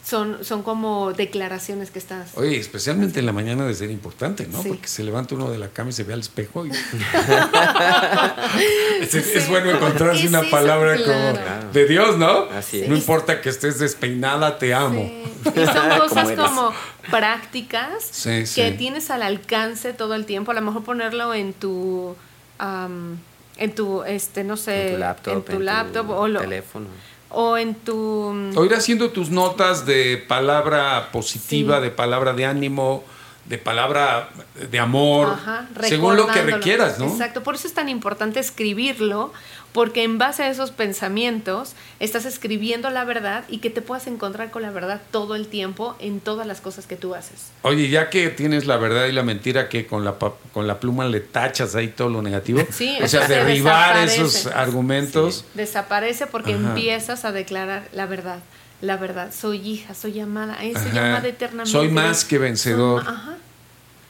son, 0.09 0.43
son 0.43 0.62
como 0.62 1.12
declaraciones 1.12 1.91
que 1.91 1.99
estás. 1.99 2.31
Oye, 2.37 2.59
especialmente 2.59 3.21
en 3.21 3.27
la 3.27 3.33
mañana 3.33 3.67
de 3.67 3.75
ser 3.75 3.91
importante, 3.91 4.49
¿no? 4.50 4.62
Porque 4.62 4.88
se 4.88 5.05
levanta 5.05 5.35
uno 5.35 5.50
de 5.50 5.59
la 5.59 5.69
cama 5.69 5.91
y 5.91 5.93
se 5.93 6.03
ve 6.03 6.15
al 6.15 6.21
espejo. 6.21 6.65
Y... 6.65 6.71
es, 9.03 9.49
bueno 9.50 9.71
encontrarse 9.71 10.27
una 10.27 10.49
palabra 10.49 10.97
como 10.97 11.35
de 11.75 11.87
Dios, 11.87 12.17
¿no? 12.17 12.45
Así 12.45 12.81
es. 12.81 12.88
No 12.88 12.97
importa 12.97 13.43
que 13.43 13.50
estés 13.50 13.79
despeinada, 13.79 14.59
te 14.59 14.73
amo. 14.73 15.03
Y 15.03 15.27
son 15.67 15.99
cosas 16.09 16.33
como 16.33 16.73
prácticas 17.11 18.27
que 18.55 18.75
tienes 18.79 19.11
al 19.11 19.21
alcance 19.21 19.93
todo 19.93 20.15
el 20.15 20.25
tiempo. 20.25 20.53
A 20.53 20.55
lo 20.55 20.62
mejor 20.62 20.85
ponerlo 20.85 21.35
en 21.35 21.53
tu. 21.53 22.17
en 22.59 23.75
tu, 23.75 24.05
este, 24.05 24.43
no 24.43 24.57
sé, 24.57 24.87
en 24.87 24.95
tu 24.95 25.00
laptop, 25.00 25.35
en 25.35 25.43
tu 25.43 25.61
laptop 25.61 26.09
o 26.09 26.29
lo, 26.29 26.41
teléfono 26.41 26.87
o 27.30 27.56
en 27.56 27.75
tu... 27.75 28.52
O 28.56 28.64
ir 28.64 28.75
haciendo 28.75 29.11
tus 29.11 29.30
notas 29.30 29.87
de 29.87 30.16
palabra 30.16 31.11
positiva, 31.12 31.80
de 31.80 31.90
palabra 31.90 32.32
de 32.32 32.47
ánimo, 32.47 33.04
de 33.49 33.59
palabra 33.59 34.28
de 34.71 34.78
amor, 34.78 35.37
según 35.83 36.17
lo 36.17 36.26
que 36.26 36.43
requieras, 36.43 36.99
¿no? 36.99 37.07
Exacto, 37.07 37.43
por 37.43 37.55
eso 37.55 37.67
es 37.67 37.75
tan 37.75 37.88
importante 37.88 38.40
escribirlo, 38.40 39.33
porque 39.73 40.02
en 40.02 40.19
base 40.19 40.43
a 40.43 40.50
esos 40.50 40.71
pensamientos 40.71 41.73
estás 42.00 42.25
escribiendo 42.25 42.90
la 42.90 43.05
verdad 43.05 43.45
y 43.49 43.59
que 43.59 43.71
te 43.71 43.81
puedas 43.81 44.07
encontrar 44.07 44.50
con 44.50 44.62
la 44.62 44.71
verdad 44.71 45.00
todo 45.11 45.35
el 45.35 45.47
tiempo 45.47 45.97
en 46.00 46.21
todas 46.21 46.47
las 46.47 46.61
cosas 46.61 46.87
que 46.87 46.97
tú 46.97 47.14
haces. 47.14 47.50
Oye, 47.62 47.88
ya 47.88 48.11
que 48.11 48.28
tienes 48.28 48.67
la 48.67 48.76
verdad 48.76 49.07
y 49.07 49.12
la 49.12 49.23
mentira, 49.23 49.69
que 49.69 49.87
con 49.87 50.05
la, 50.05 50.17
con 50.52 50.67
la 50.67 50.81
pluma 50.81 51.07
le 51.07 51.21
tachas 51.21 51.75
ahí 51.75 51.88
todo 51.88 52.09
lo 52.09 52.23
negativo. 52.23 52.61
Sí, 52.71 52.99
o 53.02 53.09
sea, 53.09 53.26
derribar 53.28 53.97
esos 53.99 54.47
argumentos. 54.47 55.45
desaparece 55.55 56.26
porque 56.26 56.52
empiezas 56.52 57.25
a 57.25 57.33
declarar 57.33 57.88
la 57.93 58.07
verdad. 58.07 58.40
La 58.81 58.97
verdad, 58.97 59.33
soy 59.37 59.59
hija, 59.59 59.93
soy 59.95 60.21
amada, 60.21 60.57
soy 60.61 60.97
amada 60.97 61.26
eternamente. 61.26 61.73
Soy 61.73 61.88
más 61.88 62.25
que 62.25 62.38
vencedor. 62.38 63.05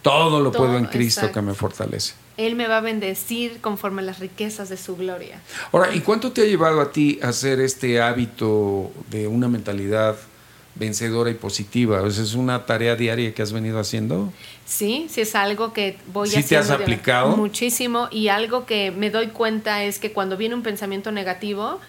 Todo 0.02 0.40
lo 0.40 0.52
puedo 0.52 0.78
en 0.78 0.86
Cristo 0.86 1.32
que 1.32 1.42
me 1.42 1.54
fortalece. 1.54 2.14
Él 2.36 2.54
me 2.54 2.68
va 2.68 2.78
a 2.78 2.80
bendecir 2.80 3.60
conforme 3.60 4.00
a 4.00 4.04
las 4.04 4.20
riquezas 4.20 4.68
de 4.68 4.76
su 4.76 4.96
gloria. 4.96 5.40
Ahora, 5.72 5.92
¿y 5.92 6.00
cuánto 6.00 6.30
te 6.30 6.42
ha 6.42 6.44
llevado 6.44 6.80
a 6.80 6.92
ti 6.92 7.18
a 7.20 7.28
hacer 7.28 7.60
este 7.60 8.00
hábito 8.00 8.92
de 9.10 9.26
una 9.26 9.48
mentalidad 9.48 10.16
vencedora 10.76 11.30
y 11.30 11.34
positiva? 11.34 12.06
¿Es 12.06 12.34
una 12.34 12.64
tarea 12.64 12.94
diaria 12.94 13.34
que 13.34 13.42
has 13.42 13.52
venido 13.52 13.80
haciendo? 13.80 14.32
Sí, 14.64 15.08
sí 15.10 15.22
es 15.22 15.34
algo 15.34 15.72
que 15.72 15.98
voy 16.12 16.28
¿Sí 16.28 16.42
te 16.44 16.56
has 16.56 16.70
aplicado? 16.70 17.36
Muchísimo 17.36 18.08
y 18.12 18.28
algo 18.28 18.66
que 18.66 18.92
me 18.92 19.10
doy 19.10 19.28
cuenta 19.28 19.82
es 19.82 19.98
que 19.98 20.12
cuando 20.12 20.36
viene 20.36 20.54
un 20.54 20.62
pensamiento 20.62 21.10
negativo, 21.10 21.80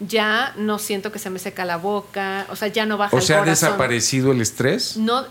ya 0.00 0.54
no 0.56 0.78
siento 0.78 1.10
que 1.10 1.18
se 1.18 1.30
me 1.30 1.38
seca 1.38 1.64
la 1.64 1.78
boca, 1.78 2.46
o 2.50 2.56
sea, 2.56 2.68
ya 2.68 2.86
no 2.86 2.96
baja 2.96 3.16
o 3.16 3.18
el 3.18 3.24
corazón. 3.24 3.42
¿O 3.42 3.44
sea, 3.44 3.66
ha 3.66 3.70
desaparecido 3.70 4.32
el 4.32 4.40
estrés? 4.40 4.96
No, 4.96 5.24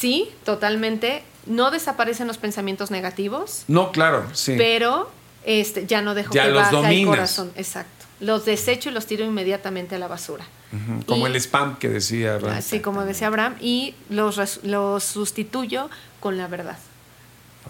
sí, 0.00 0.30
totalmente 0.44 1.22
no 1.46 1.70
desaparecen 1.70 2.26
los 2.26 2.38
pensamientos 2.38 2.90
negativos. 2.90 3.64
No, 3.68 3.92
claro, 3.92 4.24
sí. 4.32 4.54
Pero 4.56 5.10
este, 5.44 5.86
ya 5.86 6.00
no 6.00 6.14
dejo 6.14 6.32
que 6.32 6.44
los 6.44 6.72
baje 6.72 7.00
el 7.00 7.06
corazón. 7.06 7.52
Exacto. 7.56 8.06
Los 8.20 8.44
desecho 8.44 8.90
y 8.90 8.92
los 8.92 9.06
tiro 9.06 9.24
inmediatamente 9.24 9.94
a 9.96 9.98
la 9.98 10.08
basura. 10.08 10.44
Como 11.06 11.26
el 11.26 11.34
spam 11.36 11.78
que 11.78 11.88
decía 11.88 12.34
Abraham. 12.34 12.62
Sí, 12.62 12.80
como 12.80 13.04
decía 13.04 13.26
Abraham. 13.26 13.56
Y 13.60 13.94
los, 14.08 14.60
los 14.62 15.04
sustituyo 15.04 15.90
con 16.20 16.36
la 16.36 16.46
verdad. 16.46 16.78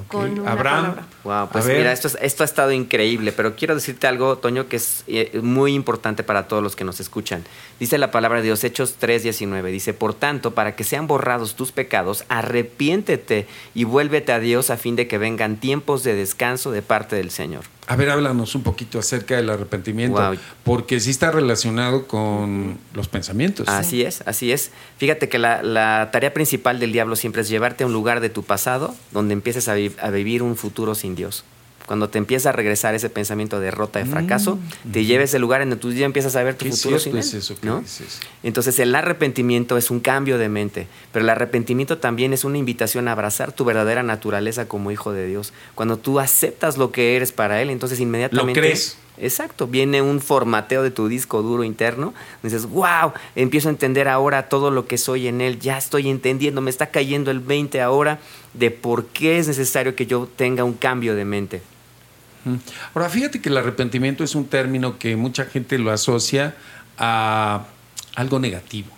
Con 0.09 0.47
Abraham. 0.47 0.97
Wow, 1.25 1.49
pues 1.51 1.67
mira, 1.67 1.93
esto, 1.93 2.09
esto 2.21 2.43
ha 2.43 2.47
estado 2.47 2.73
increíble, 2.73 3.33
pero 3.33 3.55
quiero 3.55 3.75
decirte 3.75 4.07
algo, 4.07 4.39
Toño, 4.39 4.69
que 4.69 4.77
es 4.77 5.05
eh, 5.07 5.41
muy 5.43 5.75
importante 5.75 6.23
para 6.23 6.49
todos 6.49 6.63
los 6.63 6.77
que 6.77 6.85
nos 6.85 7.01
escuchan. 7.01 7.45
Dice 7.79 7.99
la 7.99 8.11
palabra 8.11 8.39
de 8.39 8.45
Dios, 8.45 8.65
Hechos 8.65 8.97
3:19, 9.01 9.71
dice, 9.71 9.93
por 9.93 10.15
tanto, 10.15 10.53
para 10.53 10.77
que 10.77 10.85
sean 10.85 11.07
borrados 11.07 11.55
tus 11.55 11.73
pecados, 11.73 12.25
arrepiéntete 12.29 13.47
y 13.75 13.85
vuélvete 13.85 14.33
a 14.33 14.39
Dios 14.39 14.71
a 14.71 14.77
fin 14.77 14.97
de 14.97 15.07
que 15.07 15.19
vengan 15.19 15.57
tiempos 15.57 16.03
de 16.05 16.15
descanso 16.15 16.71
de 16.71 16.83
parte 16.83 17.17
del 17.17 17.31
Señor. 17.31 17.65
A 17.91 17.97
ver, 17.97 18.09
háblanos 18.09 18.55
un 18.55 18.63
poquito 18.63 19.01
acerca 19.01 19.35
del 19.35 19.51
arrepentimiento, 19.51 20.33
porque 20.63 21.01
sí 21.01 21.11
está 21.11 21.33
relacionado 21.33 22.07
con 22.07 22.79
los 22.95 23.09
pensamientos. 23.09 23.67
Así 23.69 24.03
es, 24.03 24.23
así 24.27 24.53
es. 24.53 24.71
Fíjate 24.99 25.29
que 25.29 25.41
la, 25.41 26.09
tarea 26.13 26.33
principal 26.33 26.79
del 26.79 26.93
diablo 26.93 27.17
siempre 27.17 27.43
es 27.43 27.49
llevarte 27.49 27.83
a 27.83 27.89
un 27.89 27.93
lugar 27.93 28.21
de 28.21 28.31
tu 28.31 28.45
pasado 28.45 28.95
donde 29.11 29.33
empieces 29.33 29.67
a, 29.67 29.73
a 29.73 30.11
vivir 30.11 30.45
un 30.45 30.55
futuro 30.55 30.95
sin 30.95 31.17
Dios 31.17 31.43
cuando 31.91 32.09
te 32.09 32.19
empieza 32.19 32.51
a 32.51 32.53
regresar 32.53 32.95
ese 32.95 33.11
pensamiento 33.11 33.59
de 33.59 33.65
derrota, 33.65 33.99
de 33.99 34.05
fracaso, 34.05 34.61
mm, 34.85 34.93
te 34.93 35.05
lleves 35.05 35.35
el 35.35 35.41
lugar 35.43 35.61
en 35.61 35.71
donde 35.71 35.83
tú 35.83 35.91
ya 35.93 36.07
empiezas 36.07 36.37
a 36.37 36.43
ver 36.45 36.55
tu 36.55 36.65
futuro 36.67 37.01
sin 37.01 37.17
él, 37.17 37.43
¿no? 37.63 37.83
Entonces 38.45 38.79
el 38.79 38.95
arrepentimiento 38.95 39.77
es 39.77 39.91
un 39.91 39.99
cambio 39.99 40.39
de 40.39 40.49
mente, 40.49 40.87
pero 41.11 41.25
el 41.25 41.29
arrepentimiento 41.31 41.99
también 41.99 42.33
es 42.33 42.45
una 42.45 42.59
invitación 42.59 43.09
a 43.09 43.13
abrazar 43.13 43.51
tu 43.51 43.65
verdadera 43.65 44.05
naturaleza 44.05 44.69
como 44.69 44.93
hijo 44.93 45.13
de 45.13 45.27
Dios. 45.27 45.53
Cuando 45.75 45.97
tú 45.97 46.21
aceptas 46.21 46.79
lo 46.79 46.93
que 46.93 47.17
eres 47.17 47.33
para 47.33 47.61
él, 47.61 47.71
entonces 47.71 47.99
inmediatamente 47.99 48.61
lo 48.61 48.65
crees. 48.65 48.97
Exacto, 49.19 49.67
viene 49.67 50.01
un 50.01 50.21
formateo 50.21 50.85
de 50.85 50.93
tu 50.93 51.09
disco 51.09 51.43
duro 51.43 51.65
interno. 51.65 52.15
Dices, 52.45 52.67
wow, 52.67 53.15
empiezo 53.35 53.69
a 53.69 53.73
entender 53.73 54.07
ahora 54.07 54.49
todo 54.49 54.71
lo 54.71 54.87
que 54.87 54.97
soy 54.97 55.27
en 55.27 55.41
él, 55.41 55.59
ya 55.59 55.77
estoy 55.77 56.09
entendiendo, 56.09 56.61
me 56.61 56.71
está 56.71 56.87
cayendo 56.87 57.33
el 57.33 57.41
20 57.41 57.81
ahora 57.83 58.21
de 58.55 58.71
por 58.71 59.07
qué 59.07 59.41
es 59.41 59.49
necesario 59.49 59.97
que 59.97 60.07
yo 60.07 60.29
tenga 60.37 60.63
un 60.63 60.75
cambio 60.75 61.17
de 61.17 61.25
mente. 61.25 61.63
Ahora, 62.95 63.09
fíjate 63.09 63.41
que 63.41 63.49
el 63.49 63.57
arrepentimiento 63.57 64.25
es 64.25 64.35
un 64.35 64.47
término 64.47 64.99
que 64.99 65.17
mucha 65.17 65.45
gente 65.45 65.79
lo 65.79 65.91
asocia 65.91 66.55
a 66.99 67.67
algo 68.17 68.39
negativo. 68.39 68.89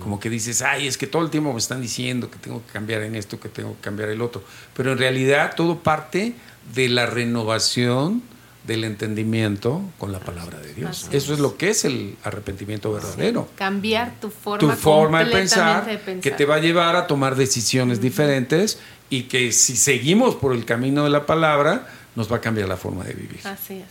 Como 0.00 0.18
que 0.18 0.28
dices, 0.30 0.62
ay, 0.62 0.86
es 0.86 0.98
que 0.98 1.06
todo 1.06 1.22
el 1.22 1.30
tiempo 1.30 1.52
me 1.52 1.58
están 1.58 1.80
diciendo 1.80 2.30
que 2.30 2.38
tengo 2.38 2.64
que 2.66 2.72
cambiar 2.72 3.02
en 3.02 3.14
esto, 3.14 3.38
que 3.38 3.48
tengo 3.48 3.76
que 3.76 3.80
cambiar 3.80 4.08
el 4.08 4.20
otro. 4.20 4.42
Pero 4.74 4.92
en 4.92 4.98
realidad 4.98 5.54
todo 5.56 5.78
parte 5.78 6.34
de 6.74 6.88
la 6.88 7.06
renovación 7.06 8.22
del 8.68 8.84
entendimiento 8.84 9.80
con 9.96 10.12
la 10.12 10.20
palabra 10.20 10.58
de 10.58 10.74
Dios. 10.74 11.08
Eso 11.10 11.32
es 11.32 11.40
lo 11.40 11.56
que 11.56 11.70
es 11.70 11.84
el 11.84 12.16
arrepentimiento 12.22 12.92
verdadero. 12.92 13.48
Cambiar 13.56 14.20
tu 14.20 14.28
forma, 14.28 14.58
tu 14.58 14.70
forma 14.78 15.24
de 15.24 15.30
pensar, 15.30 15.86
de 15.86 15.96
pensar, 15.96 16.20
que 16.20 16.30
te 16.32 16.44
va 16.44 16.56
a 16.56 16.58
llevar 16.58 16.94
a 16.94 17.06
tomar 17.06 17.34
decisiones 17.34 18.00
diferentes 18.00 18.78
y 19.08 19.22
que 19.22 19.52
si 19.52 19.76
seguimos 19.76 20.34
por 20.34 20.52
el 20.52 20.66
camino 20.66 21.04
de 21.04 21.10
la 21.10 21.24
palabra, 21.24 21.88
nos 22.18 22.30
va 22.30 22.38
a 22.38 22.40
cambiar 22.40 22.68
la 22.68 22.76
forma 22.76 23.04
de 23.04 23.14
vivir. 23.14 23.38
Así 23.44 23.74
es. 23.74 23.84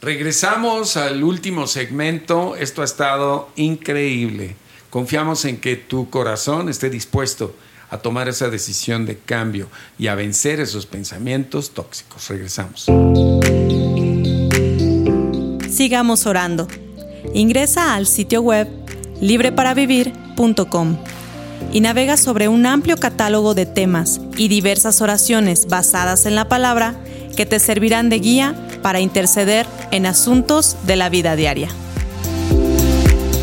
Regresamos 0.00 0.96
al 0.96 1.24
último 1.24 1.66
segmento. 1.66 2.54
Esto 2.54 2.82
ha 2.82 2.84
estado 2.84 3.50
increíble. 3.56 4.54
Confiamos 4.90 5.44
en 5.44 5.56
que 5.56 5.74
tu 5.74 6.08
corazón 6.08 6.68
esté 6.68 6.88
dispuesto 6.88 7.56
a 7.90 7.98
tomar 7.98 8.28
esa 8.28 8.48
decisión 8.48 9.06
de 9.06 9.18
cambio 9.18 9.66
y 9.98 10.06
a 10.06 10.14
vencer 10.14 10.60
esos 10.60 10.86
pensamientos 10.86 11.72
tóxicos. 11.72 12.28
Regresamos. 12.28 12.86
Sigamos 15.68 16.26
orando. 16.26 16.68
Ingresa 17.34 17.96
al 17.96 18.06
sitio 18.06 18.40
web 18.40 18.68
libreparavivir.com 19.20 20.96
y 21.72 21.80
navega 21.80 22.16
sobre 22.16 22.46
un 22.46 22.66
amplio 22.66 22.96
catálogo 22.98 23.54
de 23.54 23.66
temas 23.66 24.20
y 24.36 24.46
diversas 24.46 25.00
oraciones 25.00 25.66
basadas 25.66 26.24
en 26.26 26.36
la 26.36 26.48
palabra 26.48 26.94
que 27.34 27.46
te 27.46 27.58
servirán 27.58 28.08
de 28.08 28.18
guía 28.18 28.54
para 28.82 29.00
interceder 29.00 29.66
en 29.90 30.06
asuntos 30.06 30.76
de 30.86 30.96
la 30.96 31.08
vida 31.08 31.36
diaria. 31.36 31.68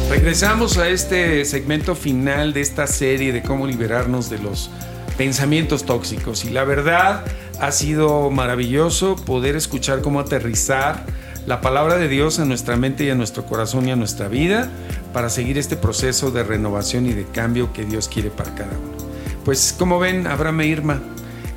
Regresamos 0.10 0.78
a 0.78 0.90
este 0.90 1.46
segmento 1.46 1.96
final 1.96 2.54
de 2.54 2.62
esta 2.62 2.86
serie 2.86 3.32
de 3.32 3.42
cómo 3.42 3.66
liberarnos 3.66 4.30
de 4.30 4.40
los 4.40 4.70
pensamientos 5.18 5.86
tóxicos 5.86 6.46
y 6.46 6.50
la 6.50 6.64
verdad 6.64 7.24
ha 7.60 7.72
sido 7.72 8.30
maravilloso 8.30 9.16
poder 9.16 9.56
escuchar 9.56 10.02
cómo 10.02 10.20
aterrizar 10.20 11.06
la 11.46 11.62
palabra 11.62 11.98
de 11.98 12.08
Dios 12.08 12.40
en 12.40 12.48
nuestra 12.48 12.76
mente 12.76 13.06
y 13.06 13.10
en 13.10 13.18
nuestro 13.18 13.46
corazón 13.46 13.88
y 13.88 13.92
en 13.92 14.00
nuestra 14.00 14.28
vida 14.28 14.70
para 15.14 15.30
seguir 15.30 15.58
este 15.58 15.76
proceso 15.76 16.32
de 16.32 16.44
renovación 16.44 17.06
y 17.08 17.14
de 17.14 17.26
cambio 17.26 17.74
que 17.74 17.86
Dios 17.86 18.08
quiere 18.08 18.30
para 18.30 18.54
cada 18.54 18.72
uno. 18.72 18.92
Pues 19.44 19.74
como 19.78 20.00
ven, 20.00 20.28
Abraham 20.28 20.62
e 20.62 20.68
Irma, 20.68 21.02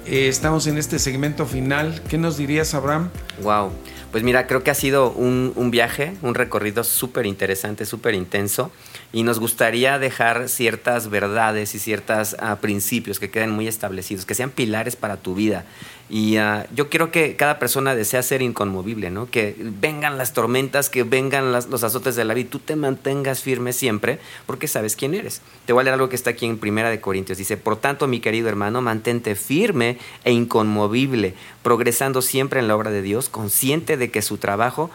eh, 0.06 0.28
estamos 0.28 0.66
en 0.66 0.78
este 0.78 0.98
segmento 0.98 1.46
final. 1.46 2.02
¿Qué 2.08 2.18
nos 2.18 2.36
dirías, 2.36 2.74
Abraham? 2.74 3.10
Wow. 3.42 3.72
Pues 4.14 4.22
mira, 4.22 4.46
creo 4.46 4.62
que 4.62 4.70
ha 4.70 4.74
sido 4.74 5.10
un, 5.10 5.70
viaje, 5.72 6.14
un 6.22 6.36
recorrido 6.36 6.84
súper 6.84 7.26
interesante, 7.26 7.84
súper 7.84 8.14
intenso 8.14 8.70
y 9.12 9.24
nos 9.24 9.40
gustaría 9.40 9.98
dejar 9.98 10.48
ciertas 10.48 11.10
verdades 11.10 11.74
y 11.74 11.80
ciertos 11.80 12.34
uh, 12.34 12.56
principios 12.60 13.18
que 13.18 13.30
queden 13.30 13.50
muy 13.50 13.66
establecidos, 13.66 14.24
que 14.24 14.36
sean 14.36 14.50
pilares 14.50 14.94
para 14.94 15.16
tu 15.16 15.34
vida. 15.34 15.64
Y 16.10 16.38
uh, 16.38 16.64
yo 16.74 16.90
quiero 16.90 17.10
que 17.10 17.34
cada 17.34 17.58
persona 17.58 17.94
desea 17.94 18.22
ser 18.22 18.42
inconmovible, 18.42 19.10
¿no? 19.10 19.30
Que 19.30 19.56
vengan 19.58 20.18
las 20.18 20.34
tormentas, 20.34 20.90
que 20.90 21.02
vengan 21.02 21.50
los 21.52 21.82
azotes 21.82 22.14
de 22.14 22.24
la 22.24 22.34
vida, 22.34 22.50
tú 22.50 22.58
te 22.58 22.76
mantengas 22.76 23.40
firme 23.40 23.72
siempre, 23.72 24.18
porque 24.44 24.68
sabes 24.68 24.96
quién 24.96 25.14
eres. 25.14 25.40
Te 25.64 25.72
voy 25.72 25.80
a 25.80 25.84
leer 25.84 25.94
algo 25.94 26.10
que 26.10 26.16
está 26.16 26.30
aquí 26.30 26.44
en 26.44 26.58
Primera 26.58 26.90
de 26.90 27.00
Corintios. 27.00 27.38
Dice, 27.38 27.56
por 27.56 27.76
tanto, 27.76 28.06
mi 28.06 28.20
querido 28.20 28.48
hermano, 28.50 28.82
mantente 28.82 29.34
firme 29.34 29.98
e 30.24 30.32
inconmovible, 30.32 31.34
progresando 31.62 32.20
siempre 32.20 32.60
en 32.60 32.68
la 32.68 32.76
obra 32.76 32.90
de 32.90 33.00
Dios, 33.00 33.30
consciente 33.30 33.96
de 33.96 34.10
que 34.10 34.20
su 34.20 34.36
trabajo, 34.36 34.90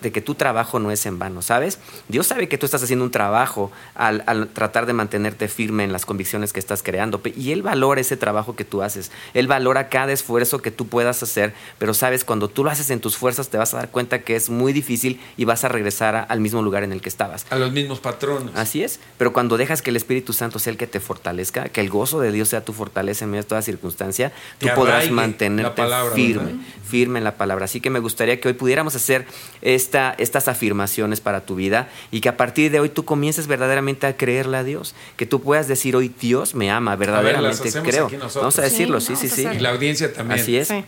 de 0.00 0.10
que 0.10 0.20
tu 0.20 0.34
trabajo 0.34 0.80
no 0.80 0.90
es 0.90 1.06
en 1.06 1.20
vano, 1.20 1.40
¿sabes? 1.40 1.78
Dios 2.08 2.26
sabe 2.26 2.48
que 2.48 2.58
tú 2.58 2.66
estás 2.66 2.82
haciendo 2.82 3.04
un 3.04 3.12
trabajo 3.12 3.70
al, 3.94 4.24
al 4.26 4.48
tratar 4.48 4.86
de 4.86 4.92
mantenerte 4.92 5.46
firme 5.46 5.84
en 5.84 5.92
las 5.92 6.04
convicciones 6.04 6.52
que 6.52 6.58
estás 6.58 6.82
creando, 6.82 7.20
y 7.36 7.52
Él 7.52 7.62
valora 7.62 8.00
ese 8.00 8.16
trabajo 8.16 8.56
que 8.56 8.64
tú 8.64 8.82
haces. 8.82 9.12
Él 9.34 9.46
valora 9.46 9.88
cada 9.88 10.12
esfuerzo 10.12 10.47
que 10.56 10.70
tú 10.70 10.86
puedas 10.88 11.22
hacer, 11.22 11.52
pero 11.78 11.92
sabes, 11.92 12.24
cuando 12.24 12.48
tú 12.48 12.64
lo 12.64 12.70
haces 12.70 12.88
en 12.88 13.00
tus 13.00 13.18
fuerzas 13.18 13.50
te 13.50 13.58
vas 13.58 13.74
a 13.74 13.76
dar 13.76 13.90
cuenta 13.90 14.20
que 14.20 14.36
es 14.36 14.48
muy 14.48 14.72
difícil 14.72 15.20
y 15.36 15.44
vas 15.44 15.64
a 15.64 15.68
regresar 15.68 16.16
a, 16.16 16.22
al 16.22 16.40
mismo 16.40 16.62
lugar 16.62 16.82
en 16.82 16.92
el 16.92 17.02
que 17.02 17.10
estabas. 17.10 17.46
A 17.50 17.56
los 17.56 17.72
mismos 17.72 18.00
patrones. 18.00 18.54
Así 18.56 18.82
es, 18.82 19.00
pero 19.18 19.32
cuando 19.34 19.58
dejas 19.58 19.82
que 19.82 19.90
el 19.90 19.96
Espíritu 19.96 20.32
Santo 20.32 20.58
sea 20.58 20.70
el 20.70 20.78
que 20.78 20.86
te 20.86 21.00
fortalezca, 21.00 21.68
que 21.68 21.82
el 21.82 21.90
gozo 21.90 22.20
de 22.20 22.32
Dios 22.32 22.48
sea 22.48 22.64
tu 22.64 22.72
fortaleza 22.72 23.24
en 23.24 23.32
medio 23.32 23.42
de 23.42 23.48
toda 23.48 23.62
circunstancia, 23.62 24.32
tú 24.58 24.68
podrás 24.74 25.10
mantenerte 25.10 25.82
palabra, 25.82 26.14
firme, 26.14 26.44
¿verdad? 26.44 26.60
firme 26.88 27.18
en 27.18 27.24
la 27.24 27.36
palabra. 27.36 27.66
Así 27.66 27.80
que 27.80 27.90
me 27.90 27.98
gustaría 27.98 28.40
que 28.40 28.48
hoy 28.48 28.54
pudiéramos 28.54 28.94
hacer 28.94 29.26
esta, 29.62 30.14
estas 30.18 30.48
afirmaciones 30.48 31.20
para 31.20 31.44
tu 31.44 31.54
vida 31.54 31.90
y 32.10 32.20
que 32.20 32.28
a 32.28 32.36
partir 32.36 32.70
de 32.70 32.80
hoy 32.80 32.88
tú 32.88 33.04
comiences 33.04 33.46
verdaderamente 33.46 34.06
a 34.06 34.16
creerle 34.16 34.56
a 34.56 34.64
Dios, 34.64 34.94
que 35.16 35.26
tú 35.26 35.40
puedas 35.40 35.68
decir 35.68 35.96
hoy 35.96 36.12
Dios 36.20 36.54
me 36.54 36.70
ama, 36.70 36.96
verdaderamente 36.96 37.70
ver, 37.70 37.82
creo. 37.82 38.10
Vamos 38.34 38.58
a 38.58 38.62
decirlo, 38.62 39.00
sí, 39.00 39.16
sí, 39.16 39.28
sí, 39.28 39.42
sí. 39.42 39.48
Y 39.56 39.60
la 39.60 39.70
audiencia 39.70 40.12
también. 40.12 40.37
Así 40.40 40.56
es. 40.56 40.68
Sí. 40.68 40.84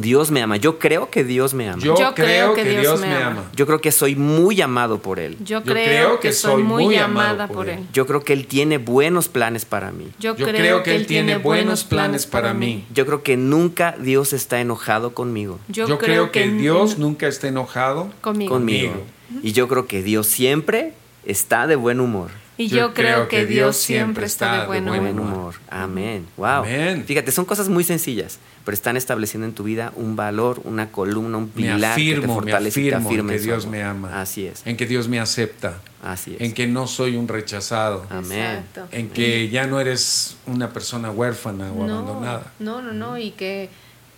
Dios 0.00 0.30
me 0.30 0.40
ama. 0.40 0.56
Yo 0.56 0.78
creo 0.78 1.10
que 1.10 1.24
Dios 1.24 1.52
me 1.52 1.68
ama. 1.68 1.82
Yo, 1.82 1.96
Yo 1.98 2.14
creo, 2.14 2.54
que, 2.54 2.62
que 2.62 2.70
Dios, 2.70 2.82
Dios, 2.82 3.00
me 3.00 3.14
ama. 3.14 3.26
ama. 3.26 3.44
Yo 3.54 3.66
creo 3.66 3.80
que 3.80 3.92
soy 3.92 4.16
muy 4.16 4.60
amado 4.60 5.00
por 5.02 5.18
Él. 5.18 5.36
Yo 5.44 5.62
creo, 5.62 5.74
Yo 5.76 5.82
creo 5.84 6.20
que, 6.20 6.28
que, 6.28 6.34
soy 6.34 6.62
muy 6.62 6.96
amada 6.96 7.48
por 7.48 7.68
él. 7.68 7.80
él. 7.80 7.86
Yo 7.92 8.06
creo 8.06 8.22
que 8.22 8.32
Él 8.32 8.46
tiene 8.46 8.78
buenos 8.78 9.28
planes 9.28 9.64
para 9.64 9.92
mí. 9.92 10.08
Yo, 10.18 10.34
Yo 10.36 10.46
creo, 10.46 10.82
que 10.82 10.96
Él 10.96 11.06
tiene 11.06 11.36
buenos 11.36 11.84
planes 11.84 12.26
para 12.26 12.54
mí. 12.54 12.84
Yo 12.94 13.04
creo 13.04 13.22
que 13.22 13.36
nunca 13.36 13.94
Dios 14.00 14.32
está 14.32 14.60
enojado 14.60 15.12
conmigo. 15.12 15.58
Yo, 15.68 15.86
Yo 15.86 15.98
creo 15.98 16.30
que 16.32 16.48
Dios 16.48 16.98
nunca 16.98 17.28
está 17.28 17.48
enojado 17.48 18.10
conmigo. 18.20 18.54
conmigo. 18.54 18.94
Y 19.42 19.52
yo 19.52 19.68
creo 19.68 19.86
que 19.86 20.02
Dios 20.02 20.26
siempre 20.26 20.94
está 21.24 21.66
de 21.66 21.76
buen 21.76 22.00
humor. 22.00 22.30
Y 22.60 22.68
yo, 22.68 22.76
yo 22.76 22.94
creo, 22.94 23.14
creo, 23.14 23.28
que, 23.28 23.36
que 23.38 23.46
Dios 23.46 23.74
siempre 23.78 24.26
está 24.26 24.60
de 24.60 24.66
buen, 24.66 24.84
de 24.84 24.90
buen 24.90 25.18
humor. 25.18 25.32
humor. 25.32 25.54
Amén. 25.70 26.26
Wow. 26.36 26.46
Amén. 26.46 27.04
Fíjate, 27.06 27.32
son 27.32 27.46
cosas 27.46 27.70
muy 27.70 27.84
sencillas, 27.84 28.38
pero 28.66 28.74
están 28.74 28.98
estableciendo 28.98 29.46
en 29.46 29.54
tu 29.54 29.64
vida 29.64 29.94
un 29.96 30.14
valor, 30.14 30.60
una 30.64 30.92
columna, 30.92 31.38
un 31.38 31.48
pilar 31.48 31.78
me 31.78 31.86
afirmo, 31.86 32.20
que 32.20 32.26
te 32.26 32.34
fortalece 32.34 32.80
me 32.80 32.86
afirmo 32.88 33.00
y 33.00 33.02
te 33.02 33.14
afirma 33.14 33.32
en 33.32 33.38
que 33.38 33.44
Dios 33.46 33.66
me 33.66 33.82
ama. 33.82 34.20
Así 34.20 34.44
es. 34.46 34.60
En 34.66 34.76
que 34.76 34.84
Dios 34.84 35.08
me 35.08 35.18
acepta. 35.18 35.80
Así 36.02 36.34
es. 36.34 36.42
En 36.42 36.52
que 36.52 36.66
no 36.66 36.86
soy 36.86 37.16
un 37.16 37.28
rechazado. 37.28 38.06
Amén. 38.10 38.38
Exacto. 38.40 38.88
En 38.92 39.08
que 39.08 39.48
ya 39.48 39.66
no 39.66 39.80
eres 39.80 40.36
una 40.44 40.70
persona 40.70 41.10
huérfana 41.10 41.72
o 41.72 41.86
no, 41.86 41.94
abandonada. 41.94 42.52
No, 42.58 42.82
no, 42.82 42.92
no. 42.92 43.16
Y 43.16 43.30
que 43.30 43.70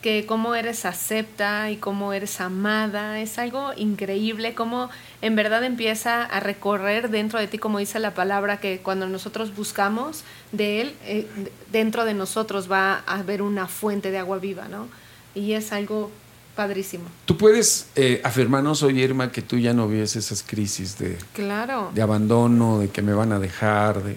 que 0.02 0.26
cómo 0.26 0.54
eres 0.54 0.84
acepta 0.84 1.70
y 1.70 1.76
cómo 1.76 2.12
eres 2.12 2.40
amada, 2.40 3.20
es 3.20 3.38
algo 3.38 3.72
increíble, 3.76 4.52
cómo 4.52 4.90
en 5.22 5.36
verdad 5.36 5.64
empieza 5.64 6.24
a 6.24 6.40
recorrer 6.40 7.08
dentro 7.08 7.38
de 7.38 7.46
ti, 7.46 7.56
como 7.58 7.78
dice 7.78 8.00
la 8.00 8.12
palabra, 8.12 8.58
que 8.58 8.80
cuando 8.80 9.08
nosotros 9.08 9.54
buscamos 9.54 10.24
de 10.50 10.80
Él, 10.82 10.94
eh, 11.04 11.26
dentro 11.70 12.04
de 12.04 12.14
nosotros 12.14 12.70
va 12.70 13.02
a 13.06 13.20
haber 13.20 13.40
una 13.40 13.68
fuente 13.68 14.10
de 14.10 14.18
agua 14.18 14.38
viva, 14.38 14.66
¿no? 14.68 14.88
Y 15.34 15.52
es 15.52 15.72
algo 15.72 16.10
padrísimo. 16.56 17.04
Tú 17.24 17.38
puedes 17.38 17.86
eh, 17.94 18.20
afirmarnos 18.24 18.82
hoy, 18.82 19.00
Irma, 19.00 19.30
que 19.30 19.40
tú 19.40 19.56
ya 19.56 19.72
no 19.72 19.88
vives 19.88 20.16
esas 20.16 20.42
crisis 20.42 20.98
de, 20.98 21.16
claro. 21.32 21.90
de 21.94 22.02
abandono, 22.02 22.80
de 22.80 22.88
que 22.90 23.02
me 23.02 23.14
van 23.14 23.32
a 23.32 23.38
dejar, 23.38 24.02
de... 24.02 24.16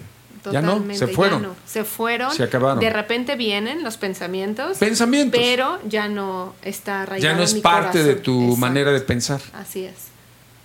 Ya 0.52 0.62
no, 0.62 0.82
se 0.94 1.06
fueron. 1.08 1.42
No. 1.42 1.56
Se 1.66 1.84
fueron. 1.84 2.32
Se 2.32 2.42
acabaron. 2.42 2.78
De 2.80 2.90
repente 2.90 3.36
vienen 3.36 3.82
los 3.84 3.96
pensamientos. 3.96 4.78
Pensamientos. 4.78 5.40
Pero 5.40 5.78
ya 5.88 6.08
no 6.08 6.54
está 6.62 7.02
arraigado 7.02 7.32
Ya 7.32 7.36
no 7.36 7.42
es 7.44 7.50
en 7.50 7.56
mi 7.56 7.62
parte 7.62 7.98
corazón. 7.98 8.06
de 8.06 8.14
tu 8.16 8.40
Exacto. 8.42 8.56
manera 8.60 8.90
de 8.92 9.00
pensar. 9.00 9.40
Así 9.54 9.84
es. 9.84 9.94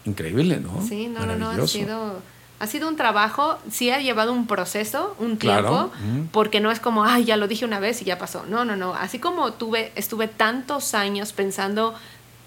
Increíble, 0.06 0.58
¿no? 0.60 0.86
Sí, 0.88 1.08
no, 1.08 1.26
no, 1.26 1.36
no. 1.36 1.50
Ha 1.52 1.67
sido, 1.67 2.22
ha 2.60 2.67
sido 2.67 2.88
un 2.88 2.96
trabajo, 2.96 3.58
sí 3.70 3.91
ha 3.91 4.00
llevado 4.00 4.34
un 4.34 4.48
proceso, 4.48 5.15
un 5.20 5.38
tiempo, 5.38 5.62
Claro. 5.62 5.91
Porque 6.32 6.60
no 6.60 6.72
es 6.72 6.80
como, 6.80 7.04
ay, 7.06 7.24
ya 7.26 7.38
lo 7.38 7.48
dije 7.48 7.65
una 7.65 7.80
vez 7.80 8.02
y 8.02 8.06
ya 8.06 8.17
pasó. 8.17 8.44
No, 8.48 8.65
no, 8.65 8.76
no. 8.76 8.96
Así 8.96 9.20
como 9.20 9.54
tuve, 9.54 9.91
estuve 9.96 10.28
tantos 10.28 10.94
años 10.96 11.34
pensando 11.34 11.94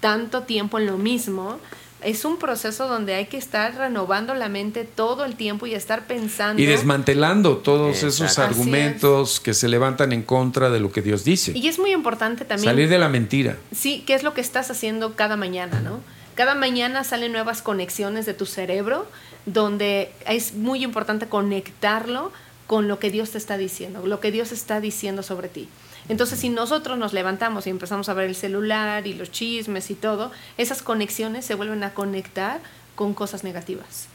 tanto 0.01 0.43
tiempo 0.43 0.77
en 0.79 0.85
lo 0.85 0.97
mismo, 0.97 1.57
es 2.05 2.23
un 2.23 2.37
proceso 2.37 2.87
donde 2.87 3.15
hay 3.15 3.25
que 3.25 3.37
estar 3.37 3.75
renovando 3.75 4.35
la 4.35 4.47
mente 4.47 4.83
todo 4.83 5.25
el 5.25 5.35
tiempo 5.35 5.65
y 5.65 5.73
estar 5.73 6.05
pensando. 6.05 6.61
Y 6.61 6.67
desmantelando 6.67 7.57
todos 7.57 8.03
Exacto. 8.03 8.25
esos 8.25 8.39
argumentos 8.39 9.39
que 9.39 9.55
se 9.55 9.67
levantan 9.67 10.13
en 10.13 10.21
contra 10.21 10.69
de 10.69 10.79
lo 10.79 10.91
que 10.91 11.01
Dios 11.01 11.23
dice. 11.23 11.53
Y 11.55 11.67
es 11.67 11.79
muy 11.79 11.91
importante 11.91 12.45
también. 12.45 12.71
Salir 12.71 12.89
de 12.89 12.99
la 12.99 13.09
mentira. 13.09 13.57
Sí, 13.75 14.03
¿qué 14.05 14.13
es 14.13 14.21
lo 14.21 14.35
que 14.35 14.41
estás 14.41 14.69
haciendo 14.69 15.15
cada 15.15 15.35
mañana, 15.35 15.81
no? 15.81 15.99
Cada 16.35 16.53
mañana 16.53 17.03
salen 17.03 17.31
nuevas 17.31 17.63
conexiones 17.63 18.27
de 18.27 18.35
tu 18.35 18.45
cerebro, 18.45 19.07
donde 19.47 20.11
es 20.27 20.53
muy 20.53 20.83
importante 20.83 21.27
conectarlo 21.27 22.31
con 22.67 22.87
lo 22.87 22.99
que 22.99 23.09
Dios 23.09 23.31
te 23.31 23.39
está 23.39 23.57
diciendo, 23.57 24.05
lo 24.05 24.19
que 24.19 24.31
Dios 24.31 24.51
está 24.51 24.79
diciendo 24.79 25.23
sobre 25.23 25.49
ti. 25.49 25.69
Entonces, 26.09 26.39
si 26.39 26.49
nosotros 26.49 26.97
nos 26.97 27.13
levantamos 27.13 27.67
y 27.67 27.69
empezamos 27.69 28.09
a 28.09 28.13
ver 28.13 28.29
el 28.29 28.35
celular 28.35 29.07
y 29.07 29.13
los 29.13 29.31
chismes 29.31 29.89
y 29.89 29.95
todo, 29.95 30.31
esas 30.57 30.81
conexiones 30.81 31.45
se 31.45 31.55
vuelven 31.55 31.83
a 31.83 31.93
conectar 31.93 32.59
con 32.95 33.13
cosas 33.13 33.43
negativas. 33.43 34.07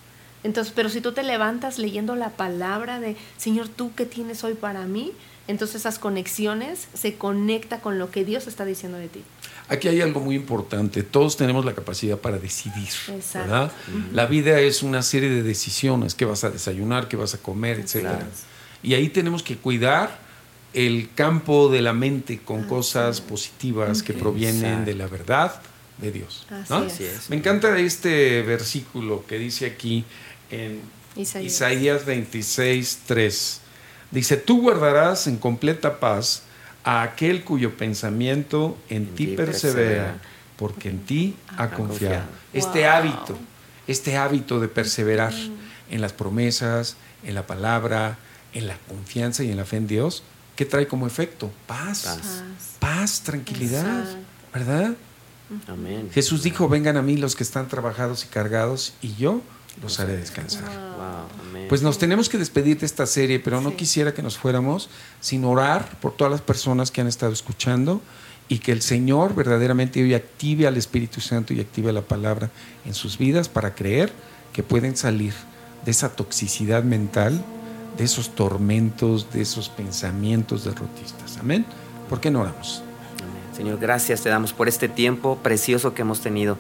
Entonces, 0.42 0.72
pero 0.74 0.88
si 0.88 1.00
tú 1.00 1.12
te 1.12 1.22
levantas 1.22 1.78
leyendo 1.78 2.16
la 2.16 2.30
palabra 2.30 3.00
de, 3.00 3.16
Señor, 3.36 3.68
¿tú 3.68 3.92
qué 3.94 4.06
tienes 4.06 4.42
hoy 4.44 4.54
para 4.54 4.86
mí? 4.86 5.12
entonces 5.50 5.76
esas 5.76 5.98
conexiones 5.98 6.86
se 6.94 7.14
conecta 7.14 7.80
con 7.80 7.98
lo 7.98 8.10
que 8.10 8.24
Dios 8.24 8.46
está 8.46 8.64
diciendo 8.64 8.98
de 8.98 9.08
ti. 9.08 9.22
Aquí 9.68 9.88
hay 9.88 10.00
algo 10.00 10.20
muy 10.20 10.36
importante. 10.36 11.02
Todos 11.02 11.36
tenemos 11.36 11.64
la 11.64 11.74
capacidad 11.74 12.18
para 12.18 12.38
decidir. 12.38 12.88
Exacto. 13.08 13.50
¿verdad? 13.50 13.72
La 14.12 14.26
vida 14.26 14.60
es 14.60 14.82
una 14.82 15.02
serie 15.02 15.28
de 15.28 15.42
decisiones: 15.42 16.14
qué 16.14 16.24
vas 16.24 16.44
a 16.44 16.50
desayunar, 16.50 17.08
qué 17.08 17.16
vas 17.16 17.34
a 17.34 17.38
comer, 17.38 17.80
etcétera. 17.80 18.18
Claro. 18.18 18.30
Y 18.82 18.94
ahí 18.94 19.08
tenemos 19.08 19.42
que 19.42 19.56
cuidar 19.56 20.18
el 20.72 21.08
campo 21.14 21.68
de 21.68 21.82
la 21.82 21.92
mente 21.92 22.38
con 22.38 22.64
cosas 22.64 23.20
positivas 23.20 24.02
que 24.02 24.12
provienen 24.12 24.64
Exacto. 24.64 24.84
de 24.90 24.94
la 24.94 25.06
verdad 25.08 25.62
de 25.98 26.12
Dios. 26.12 26.46
Así 26.50 26.72
¿no? 26.72 26.84
es. 26.84 26.92
Así 26.94 27.04
es. 27.04 27.30
Me 27.30 27.36
encanta 27.36 27.76
este 27.78 28.42
versículo 28.42 29.24
que 29.26 29.38
dice 29.38 29.66
aquí 29.66 30.04
en 30.50 30.80
Isaías. 31.16 31.52
Isaías 31.52 32.04
26, 32.06 33.00
3. 33.06 33.60
Dice, 34.12 34.36
tú 34.36 34.62
guardarás 34.62 35.26
en 35.26 35.36
completa 35.36 35.98
paz 36.00 36.42
a 36.84 37.02
aquel 37.02 37.44
cuyo 37.44 37.76
pensamiento 37.76 38.76
en, 38.88 39.06
ti 39.08 39.26
ti 39.26 39.36
persevera, 39.36 39.88
persevera, 39.88 40.18
porque 40.56 40.88
en 40.88 41.00
ti 41.00 41.34
ha 41.48 41.64
ha 41.64 41.70
confiado. 41.70 41.88
confiado. 41.88 42.24
Este 42.52 42.80
Wow. 42.80 42.88
hábito, 42.90 43.38
este 43.86 44.16
hábito 44.16 44.60
de 44.60 44.68
perseverar 44.68 45.32
en 45.90 46.00
las 46.00 46.12
promesas, 46.12 46.96
en 47.24 47.34
la 47.34 47.46
palabra, 47.46 48.18
en 48.54 48.66
la 48.66 48.76
confianza 48.88 49.44
y 49.44 49.50
en 49.50 49.56
la 49.58 49.64
fe 49.64 49.76
en 49.76 49.86
Dios, 49.88 50.22
¿qué 50.60 50.66
trae 50.66 50.86
como 50.86 51.06
efecto? 51.06 51.50
Paz, 51.66 52.02
paz, 52.02 52.42
Paz. 52.78 53.20
tranquilidad, 53.22 54.00
Exacto. 54.00 54.18
¿verdad? 54.52 54.92
Amén. 55.68 56.10
Jesús 56.12 56.42
dijo, 56.42 56.68
vengan 56.68 56.98
a 56.98 57.02
mí 57.02 57.16
los 57.16 57.34
que 57.34 57.42
están 57.44 57.66
trabajados 57.66 58.24
y 58.24 58.26
cargados 58.28 58.92
y 59.00 59.14
yo 59.14 59.40
los 59.80 59.98
haré 60.00 60.18
descansar. 60.18 60.64
Wow, 60.64 61.48
amén. 61.48 61.66
Pues 61.70 61.80
nos 61.80 61.96
tenemos 61.96 62.28
que 62.28 62.36
despedir 62.36 62.78
de 62.78 62.84
esta 62.84 63.06
serie, 63.06 63.40
pero 63.40 63.62
no 63.62 63.70
Sí. 63.70 63.76
quisiera 63.76 64.12
que 64.12 64.20
nos 64.22 64.36
fuéramos 64.36 64.90
sin 65.22 65.46
orar 65.46 65.98
por 65.98 66.14
todas 66.14 66.30
las 66.30 66.42
personas 66.42 66.90
que 66.90 67.00
han 67.00 67.06
estado 67.06 67.32
escuchando 67.32 68.02
y 68.50 68.58
que 68.58 68.72
el 68.72 68.82
Señor 68.82 69.34
verdaderamente 69.34 70.02
hoy 70.02 70.12
active 70.12 70.66
al 70.66 70.76
Espíritu 70.76 71.22
Santo 71.22 71.54
y 71.54 71.60
active 71.60 71.90
la 71.90 72.02
palabra 72.02 72.50
en 72.84 72.92
sus 72.92 73.16
vidas 73.16 73.48
para 73.48 73.74
creer 73.74 74.12
que 74.52 74.62
pueden 74.62 74.94
salir 74.94 75.32
de 75.86 75.90
esa 75.90 76.10
toxicidad 76.14 76.84
mental, 76.84 77.42
de 78.00 78.06
esos 78.06 78.30
tormentos, 78.30 79.30
de 79.30 79.42
esos 79.42 79.68
pensamientos 79.68 80.64
derrotistas. 80.64 81.36
Amén. 81.38 81.66
¿Por 82.08 82.18
qué 82.18 82.30
no 82.30 82.40
oramos? 82.40 82.82
Señor, 83.54 83.78
gracias 83.78 84.22
te 84.22 84.30
damos 84.30 84.54
por 84.54 84.68
este 84.68 84.88
tiempo 84.88 85.36
precioso 85.42 85.92
que 85.92 86.00
hemos 86.00 86.22
tenido. 86.22 86.56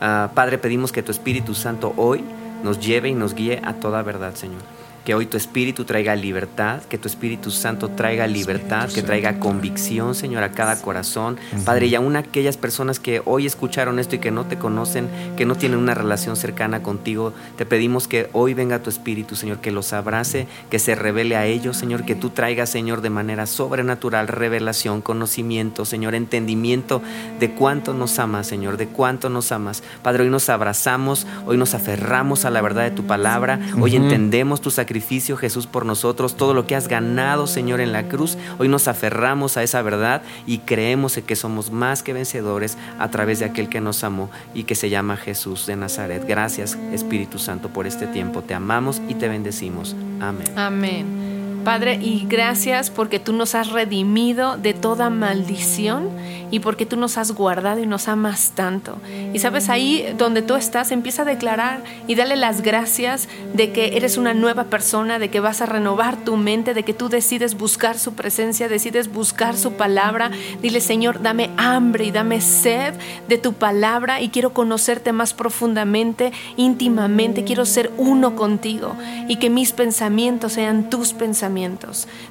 Ah, 0.00 0.30
Padre, 0.34 0.56
pedimos 0.56 0.92
que 0.92 1.02
tu 1.02 1.10
Espíritu 1.10 1.56
Santo 1.56 1.92
hoy 1.96 2.22
nos 2.62 2.78
lleve 2.78 3.08
y 3.08 3.14
nos 3.14 3.34
guíe 3.34 3.60
a 3.64 3.74
toda 3.74 4.02
verdad, 4.02 4.36
Señor. 4.36 4.62
Que 5.04 5.14
hoy 5.14 5.26
tu 5.26 5.36
Espíritu 5.36 5.84
traiga 5.84 6.16
libertad, 6.16 6.82
que 6.82 6.98
tu 6.98 7.08
Espíritu 7.08 7.50
Santo 7.50 7.90
traiga 7.90 8.26
libertad, 8.26 8.90
que 8.90 9.02
traiga 9.02 9.38
convicción, 9.38 10.14
Señor, 10.14 10.42
a 10.42 10.52
cada 10.52 10.80
corazón. 10.80 11.36
Padre, 11.64 11.86
y 11.86 11.94
aún 11.94 12.16
aquellas 12.16 12.56
personas 12.56 12.98
que 13.00 13.20
hoy 13.24 13.46
escucharon 13.46 13.98
esto 13.98 14.16
y 14.16 14.18
que 14.18 14.30
no 14.30 14.46
te 14.46 14.56
conocen, 14.58 15.08
que 15.36 15.44
no 15.44 15.56
tienen 15.56 15.78
una 15.78 15.94
relación 15.94 16.36
cercana 16.36 16.82
contigo, 16.82 17.32
te 17.56 17.66
pedimos 17.66 18.08
que 18.08 18.28
hoy 18.32 18.54
venga 18.54 18.78
tu 18.78 18.90
Espíritu, 18.90 19.36
Señor, 19.36 19.58
que 19.58 19.72
los 19.72 19.92
abrace, 19.92 20.46
que 20.70 20.78
se 20.78 20.94
revele 20.94 21.36
a 21.36 21.46
ellos, 21.46 21.76
Señor, 21.76 22.04
que 22.04 22.14
tú 22.14 22.30
traigas, 22.30 22.70
Señor, 22.70 23.02
de 23.02 23.10
manera 23.10 23.46
sobrenatural 23.46 24.28
revelación, 24.28 25.02
conocimiento, 25.02 25.84
Señor, 25.84 26.14
entendimiento 26.14 27.02
de 27.40 27.50
cuánto 27.50 27.92
nos 27.92 28.18
amas, 28.18 28.46
Señor, 28.46 28.76
de 28.76 28.86
cuánto 28.86 29.28
nos 29.28 29.52
amas. 29.52 29.82
Padre, 30.02 30.24
hoy 30.24 30.30
nos 30.30 30.48
abrazamos, 30.48 31.26
hoy 31.46 31.56
nos 31.56 31.74
aferramos 31.74 32.44
a 32.44 32.50
la 32.50 32.62
verdad 32.62 32.84
de 32.84 32.90
tu 32.90 33.06
palabra, 33.06 33.60
hoy 33.80 33.96
entendemos 33.96 34.60
tu 34.60 34.70
sacrificio, 34.70 34.93
Jesús, 35.00 35.66
por 35.66 35.86
nosotros, 35.86 36.36
todo 36.36 36.54
lo 36.54 36.66
que 36.66 36.76
has 36.76 36.88
ganado, 36.88 37.46
Señor, 37.46 37.80
en 37.80 37.92
la 37.92 38.08
cruz, 38.08 38.36
hoy 38.58 38.68
nos 38.68 38.88
aferramos 38.88 39.56
a 39.56 39.62
esa 39.62 39.82
verdad 39.82 40.22
y 40.46 40.58
creemos 40.58 41.16
en 41.16 41.24
que 41.24 41.36
somos 41.36 41.70
más 41.70 42.02
que 42.02 42.12
vencedores 42.12 42.78
a 42.98 43.10
través 43.10 43.38
de 43.38 43.46
aquel 43.46 43.68
que 43.68 43.80
nos 43.80 44.04
amó 44.04 44.30
y 44.54 44.64
que 44.64 44.74
se 44.74 44.90
llama 44.90 45.16
Jesús 45.16 45.66
de 45.66 45.76
Nazaret. 45.76 46.24
Gracias, 46.26 46.78
Espíritu 46.92 47.38
Santo, 47.38 47.68
por 47.68 47.86
este 47.86 48.06
tiempo. 48.06 48.42
Te 48.42 48.54
amamos 48.54 49.00
y 49.08 49.14
te 49.14 49.28
bendecimos. 49.28 49.96
Amén. 50.20 50.46
Amén. 50.56 51.23
Padre, 51.64 51.94
y 51.94 52.26
gracias 52.28 52.90
porque 52.90 53.18
tú 53.18 53.32
nos 53.32 53.54
has 53.54 53.70
redimido 53.70 54.58
de 54.58 54.74
toda 54.74 55.08
maldición 55.08 56.10
y 56.50 56.60
porque 56.60 56.84
tú 56.84 56.98
nos 56.98 57.16
has 57.16 57.32
guardado 57.32 57.80
y 57.80 57.86
nos 57.86 58.06
amas 58.06 58.52
tanto. 58.54 58.98
Y 59.32 59.38
sabes, 59.38 59.70
ahí 59.70 60.14
donde 60.18 60.42
tú 60.42 60.56
estás, 60.56 60.92
empieza 60.92 61.22
a 61.22 61.24
declarar 61.24 61.82
y 62.06 62.16
dale 62.16 62.36
las 62.36 62.60
gracias 62.60 63.28
de 63.54 63.72
que 63.72 63.96
eres 63.96 64.18
una 64.18 64.34
nueva 64.34 64.64
persona, 64.64 65.18
de 65.18 65.30
que 65.30 65.40
vas 65.40 65.62
a 65.62 65.66
renovar 65.66 66.18
tu 66.18 66.36
mente, 66.36 66.74
de 66.74 66.82
que 66.82 66.92
tú 66.92 67.08
decides 67.08 67.56
buscar 67.56 67.98
su 67.98 68.12
presencia, 68.12 68.68
decides 68.68 69.10
buscar 69.10 69.56
su 69.56 69.72
palabra. 69.72 70.30
Dile, 70.60 70.80
Señor, 70.80 71.22
dame 71.22 71.48
hambre 71.56 72.04
y 72.04 72.10
dame 72.10 72.42
sed 72.42 72.92
de 73.26 73.38
tu 73.38 73.54
palabra 73.54 74.20
y 74.20 74.28
quiero 74.28 74.52
conocerte 74.52 75.12
más 75.12 75.32
profundamente, 75.32 76.30
íntimamente, 76.58 77.44
quiero 77.44 77.64
ser 77.64 77.90
uno 77.96 78.36
contigo 78.36 78.94
y 79.28 79.36
que 79.36 79.48
mis 79.48 79.72
pensamientos 79.72 80.52
sean 80.52 80.90
tus 80.90 81.14
pensamientos. 81.14 81.53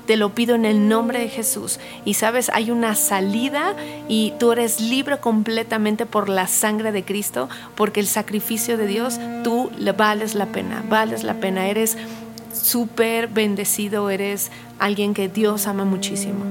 Te 0.05 0.17
lo 0.17 0.33
pido 0.33 0.55
en 0.55 0.65
el 0.65 0.87
nombre 0.87 1.19
de 1.19 1.29
Jesús. 1.29 1.79
Y 2.05 2.15
sabes, 2.15 2.49
hay 2.53 2.71
una 2.71 2.95
salida 2.95 3.75
y 4.07 4.33
tú 4.39 4.51
eres 4.51 4.81
libre 4.81 5.17
completamente 5.17 6.05
por 6.05 6.29
la 6.29 6.47
sangre 6.47 6.91
de 6.91 7.03
Cristo, 7.03 7.49
porque 7.75 7.99
el 7.99 8.07
sacrificio 8.07 8.77
de 8.77 8.87
Dios, 8.87 9.19
tú 9.43 9.71
le 9.77 9.91
vales 9.93 10.35
la 10.35 10.47
pena, 10.47 10.83
vales 10.89 11.23
la 11.23 11.35
pena, 11.35 11.67
eres 11.67 11.97
súper 12.53 13.27
bendecido, 13.27 14.09
eres 14.09 14.51
alguien 14.79 15.13
que 15.13 15.29
Dios 15.29 15.67
ama 15.67 15.85
muchísimo. 15.85 16.45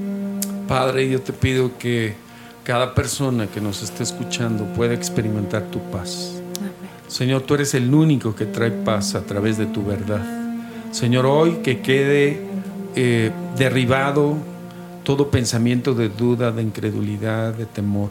Padre, 0.66 1.08
yo 1.08 1.20
te 1.20 1.32
pido 1.32 1.76
que 1.78 2.14
cada 2.64 2.94
persona 2.94 3.46
que 3.46 3.60
nos 3.60 3.82
esté 3.82 4.02
escuchando 4.02 4.64
pueda 4.74 4.94
experimentar 4.94 5.64
tu 5.64 5.78
paz. 5.90 6.42
Señor, 7.08 7.42
tú 7.42 7.54
eres 7.54 7.74
el 7.74 7.92
único 7.92 8.34
que 8.34 8.46
trae 8.46 8.70
paz 8.70 9.14
a 9.14 9.22
través 9.22 9.58
de 9.58 9.66
tu 9.66 9.84
verdad. 9.84 10.24
Señor, 10.92 11.26
hoy 11.26 11.56
que 11.62 11.80
quede 11.80 12.51
eh, 12.94 13.30
derribado 13.56 14.36
todo 15.04 15.30
pensamiento 15.30 15.94
de 15.94 16.08
duda, 16.08 16.52
de 16.52 16.62
incredulidad, 16.62 17.54
de 17.54 17.66
temor, 17.66 18.10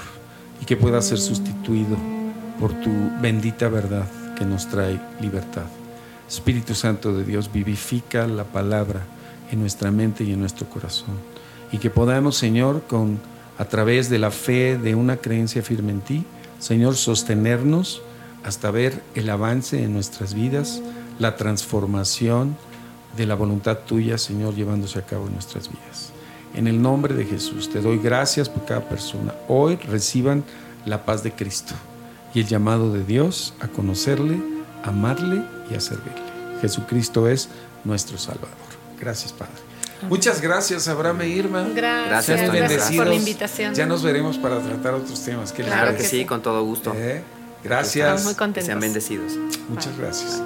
y 0.61 0.65
que 0.65 0.75
pueda 0.75 1.01
ser 1.01 1.17
sustituido 1.17 1.97
por 2.59 2.73
tu 2.73 2.91
bendita 3.21 3.69
verdad 3.69 4.07
que 4.37 4.45
nos 4.45 4.67
trae 4.67 4.99
libertad. 5.19 5.65
Espíritu 6.27 6.75
Santo 6.75 7.13
de 7.13 7.23
Dios, 7.23 7.51
vivifica 7.51 8.27
la 8.27 8.43
palabra 8.43 9.01
en 9.51 9.59
nuestra 9.59 9.91
mente 9.91 10.23
y 10.23 10.33
en 10.33 10.39
nuestro 10.39 10.69
corazón. 10.69 11.15
Y 11.71 11.77
que 11.77 11.89
podamos, 11.89 12.37
Señor, 12.37 12.83
con 12.87 13.19
a 13.57 13.65
través 13.65 14.09
de 14.09 14.17
la 14.17 14.31
fe, 14.31 14.77
de 14.77 14.95
una 14.95 15.17
creencia 15.17 15.61
firme 15.61 15.91
en 15.91 16.01
ti, 16.01 16.25
Señor, 16.59 16.95
sostenernos 16.95 18.01
hasta 18.43 18.71
ver 18.71 19.01
el 19.15 19.29
avance 19.29 19.83
en 19.83 19.93
nuestras 19.93 20.33
vidas, 20.33 20.81
la 21.19 21.35
transformación 21.35 22.55
de 23.17 23.26
la 23.26 23.36
voluntad 23.36 23.80
tuya, 23.80 24.17
Señor, 24.17 24.56
llevándose 24.56 25.00
a 25.00 25.02
cabo 25.06 25.28
en 25.28 25.34
nuestras 25.34 25.69
vidas. 25.69 26.12
En 26.54 26.67
el 26.67 26.82
nombre 26.82 27.13
de 27.13 27.26
Jesús, 27.26 27.69
te 27.69 27.82
doy 27.82 27.97
gracias 27.97 28.50
por 28.50 28.65
cada 28.65 28.82
persona. 28.88 29.34
Hoy 29.47 29.76
reciban 29.78 30.43
la 30.86 31.06
paz 31.06 31.24
de 31.24 31.32
Cristo 31.32 31.74
y 32.34 32.41
el 32.41 32.47
llamado 32.47 32.91
de 32.91 33.04
Dios 33.04 33.54
a 33.60 33.67
conocerle, 33.67 34.41
amarle 34.84 35.43
y 35.69 35.76
a 35.76 35.80
servirle. 35.80 36.21
Jesucristo 36.62 37.28
es 37.28 37.50
nuestro 37.84 38.17
Salvador. 38.17 38.50
Gracias, 39.00 39.32
Padre. 39.34 39.54
Muchas 40.10 40.41
gracias, 40.41 40.88
Abraham 40.88 41.21
e 41.21 41.28
Irma. 41.30 41.62
Gracias, 41.76 42.08
Gracias, 42.08 42.39
gracias 42.41 42.52
bendecidos. 42.69 42.95
por 42.97 43.08
la 43.08 43.15
invitación. 43.15 43.74
Ya 43.76 43.86
nos 43.86 44.02
veremos 44.04 44.38
para 44.38 44.60
tratar 44.60 44.95
otros 44.95 45.24
temas. 45.24 45.52
¿Qué 45.54 45.63
les 45.63 45.71
Claro 45.71 45.95
que 45.95 46.04
sí, 46.04 46.26
con 46.26 46.41
todo 46.41 46.63
gusto. 46.63 46.91
¿Eh? 46.95 47.17
Estamos 47.17 47.63
Gracias. 47.63 48.24
muy 48.24 48.34
Que 48.34 48.39
contentos. 48.39 48.65
sean 48.65 48.80
bendecidos. 48.80 49.34
Muchas 49.69 49.95
gracias. 49.97 50.41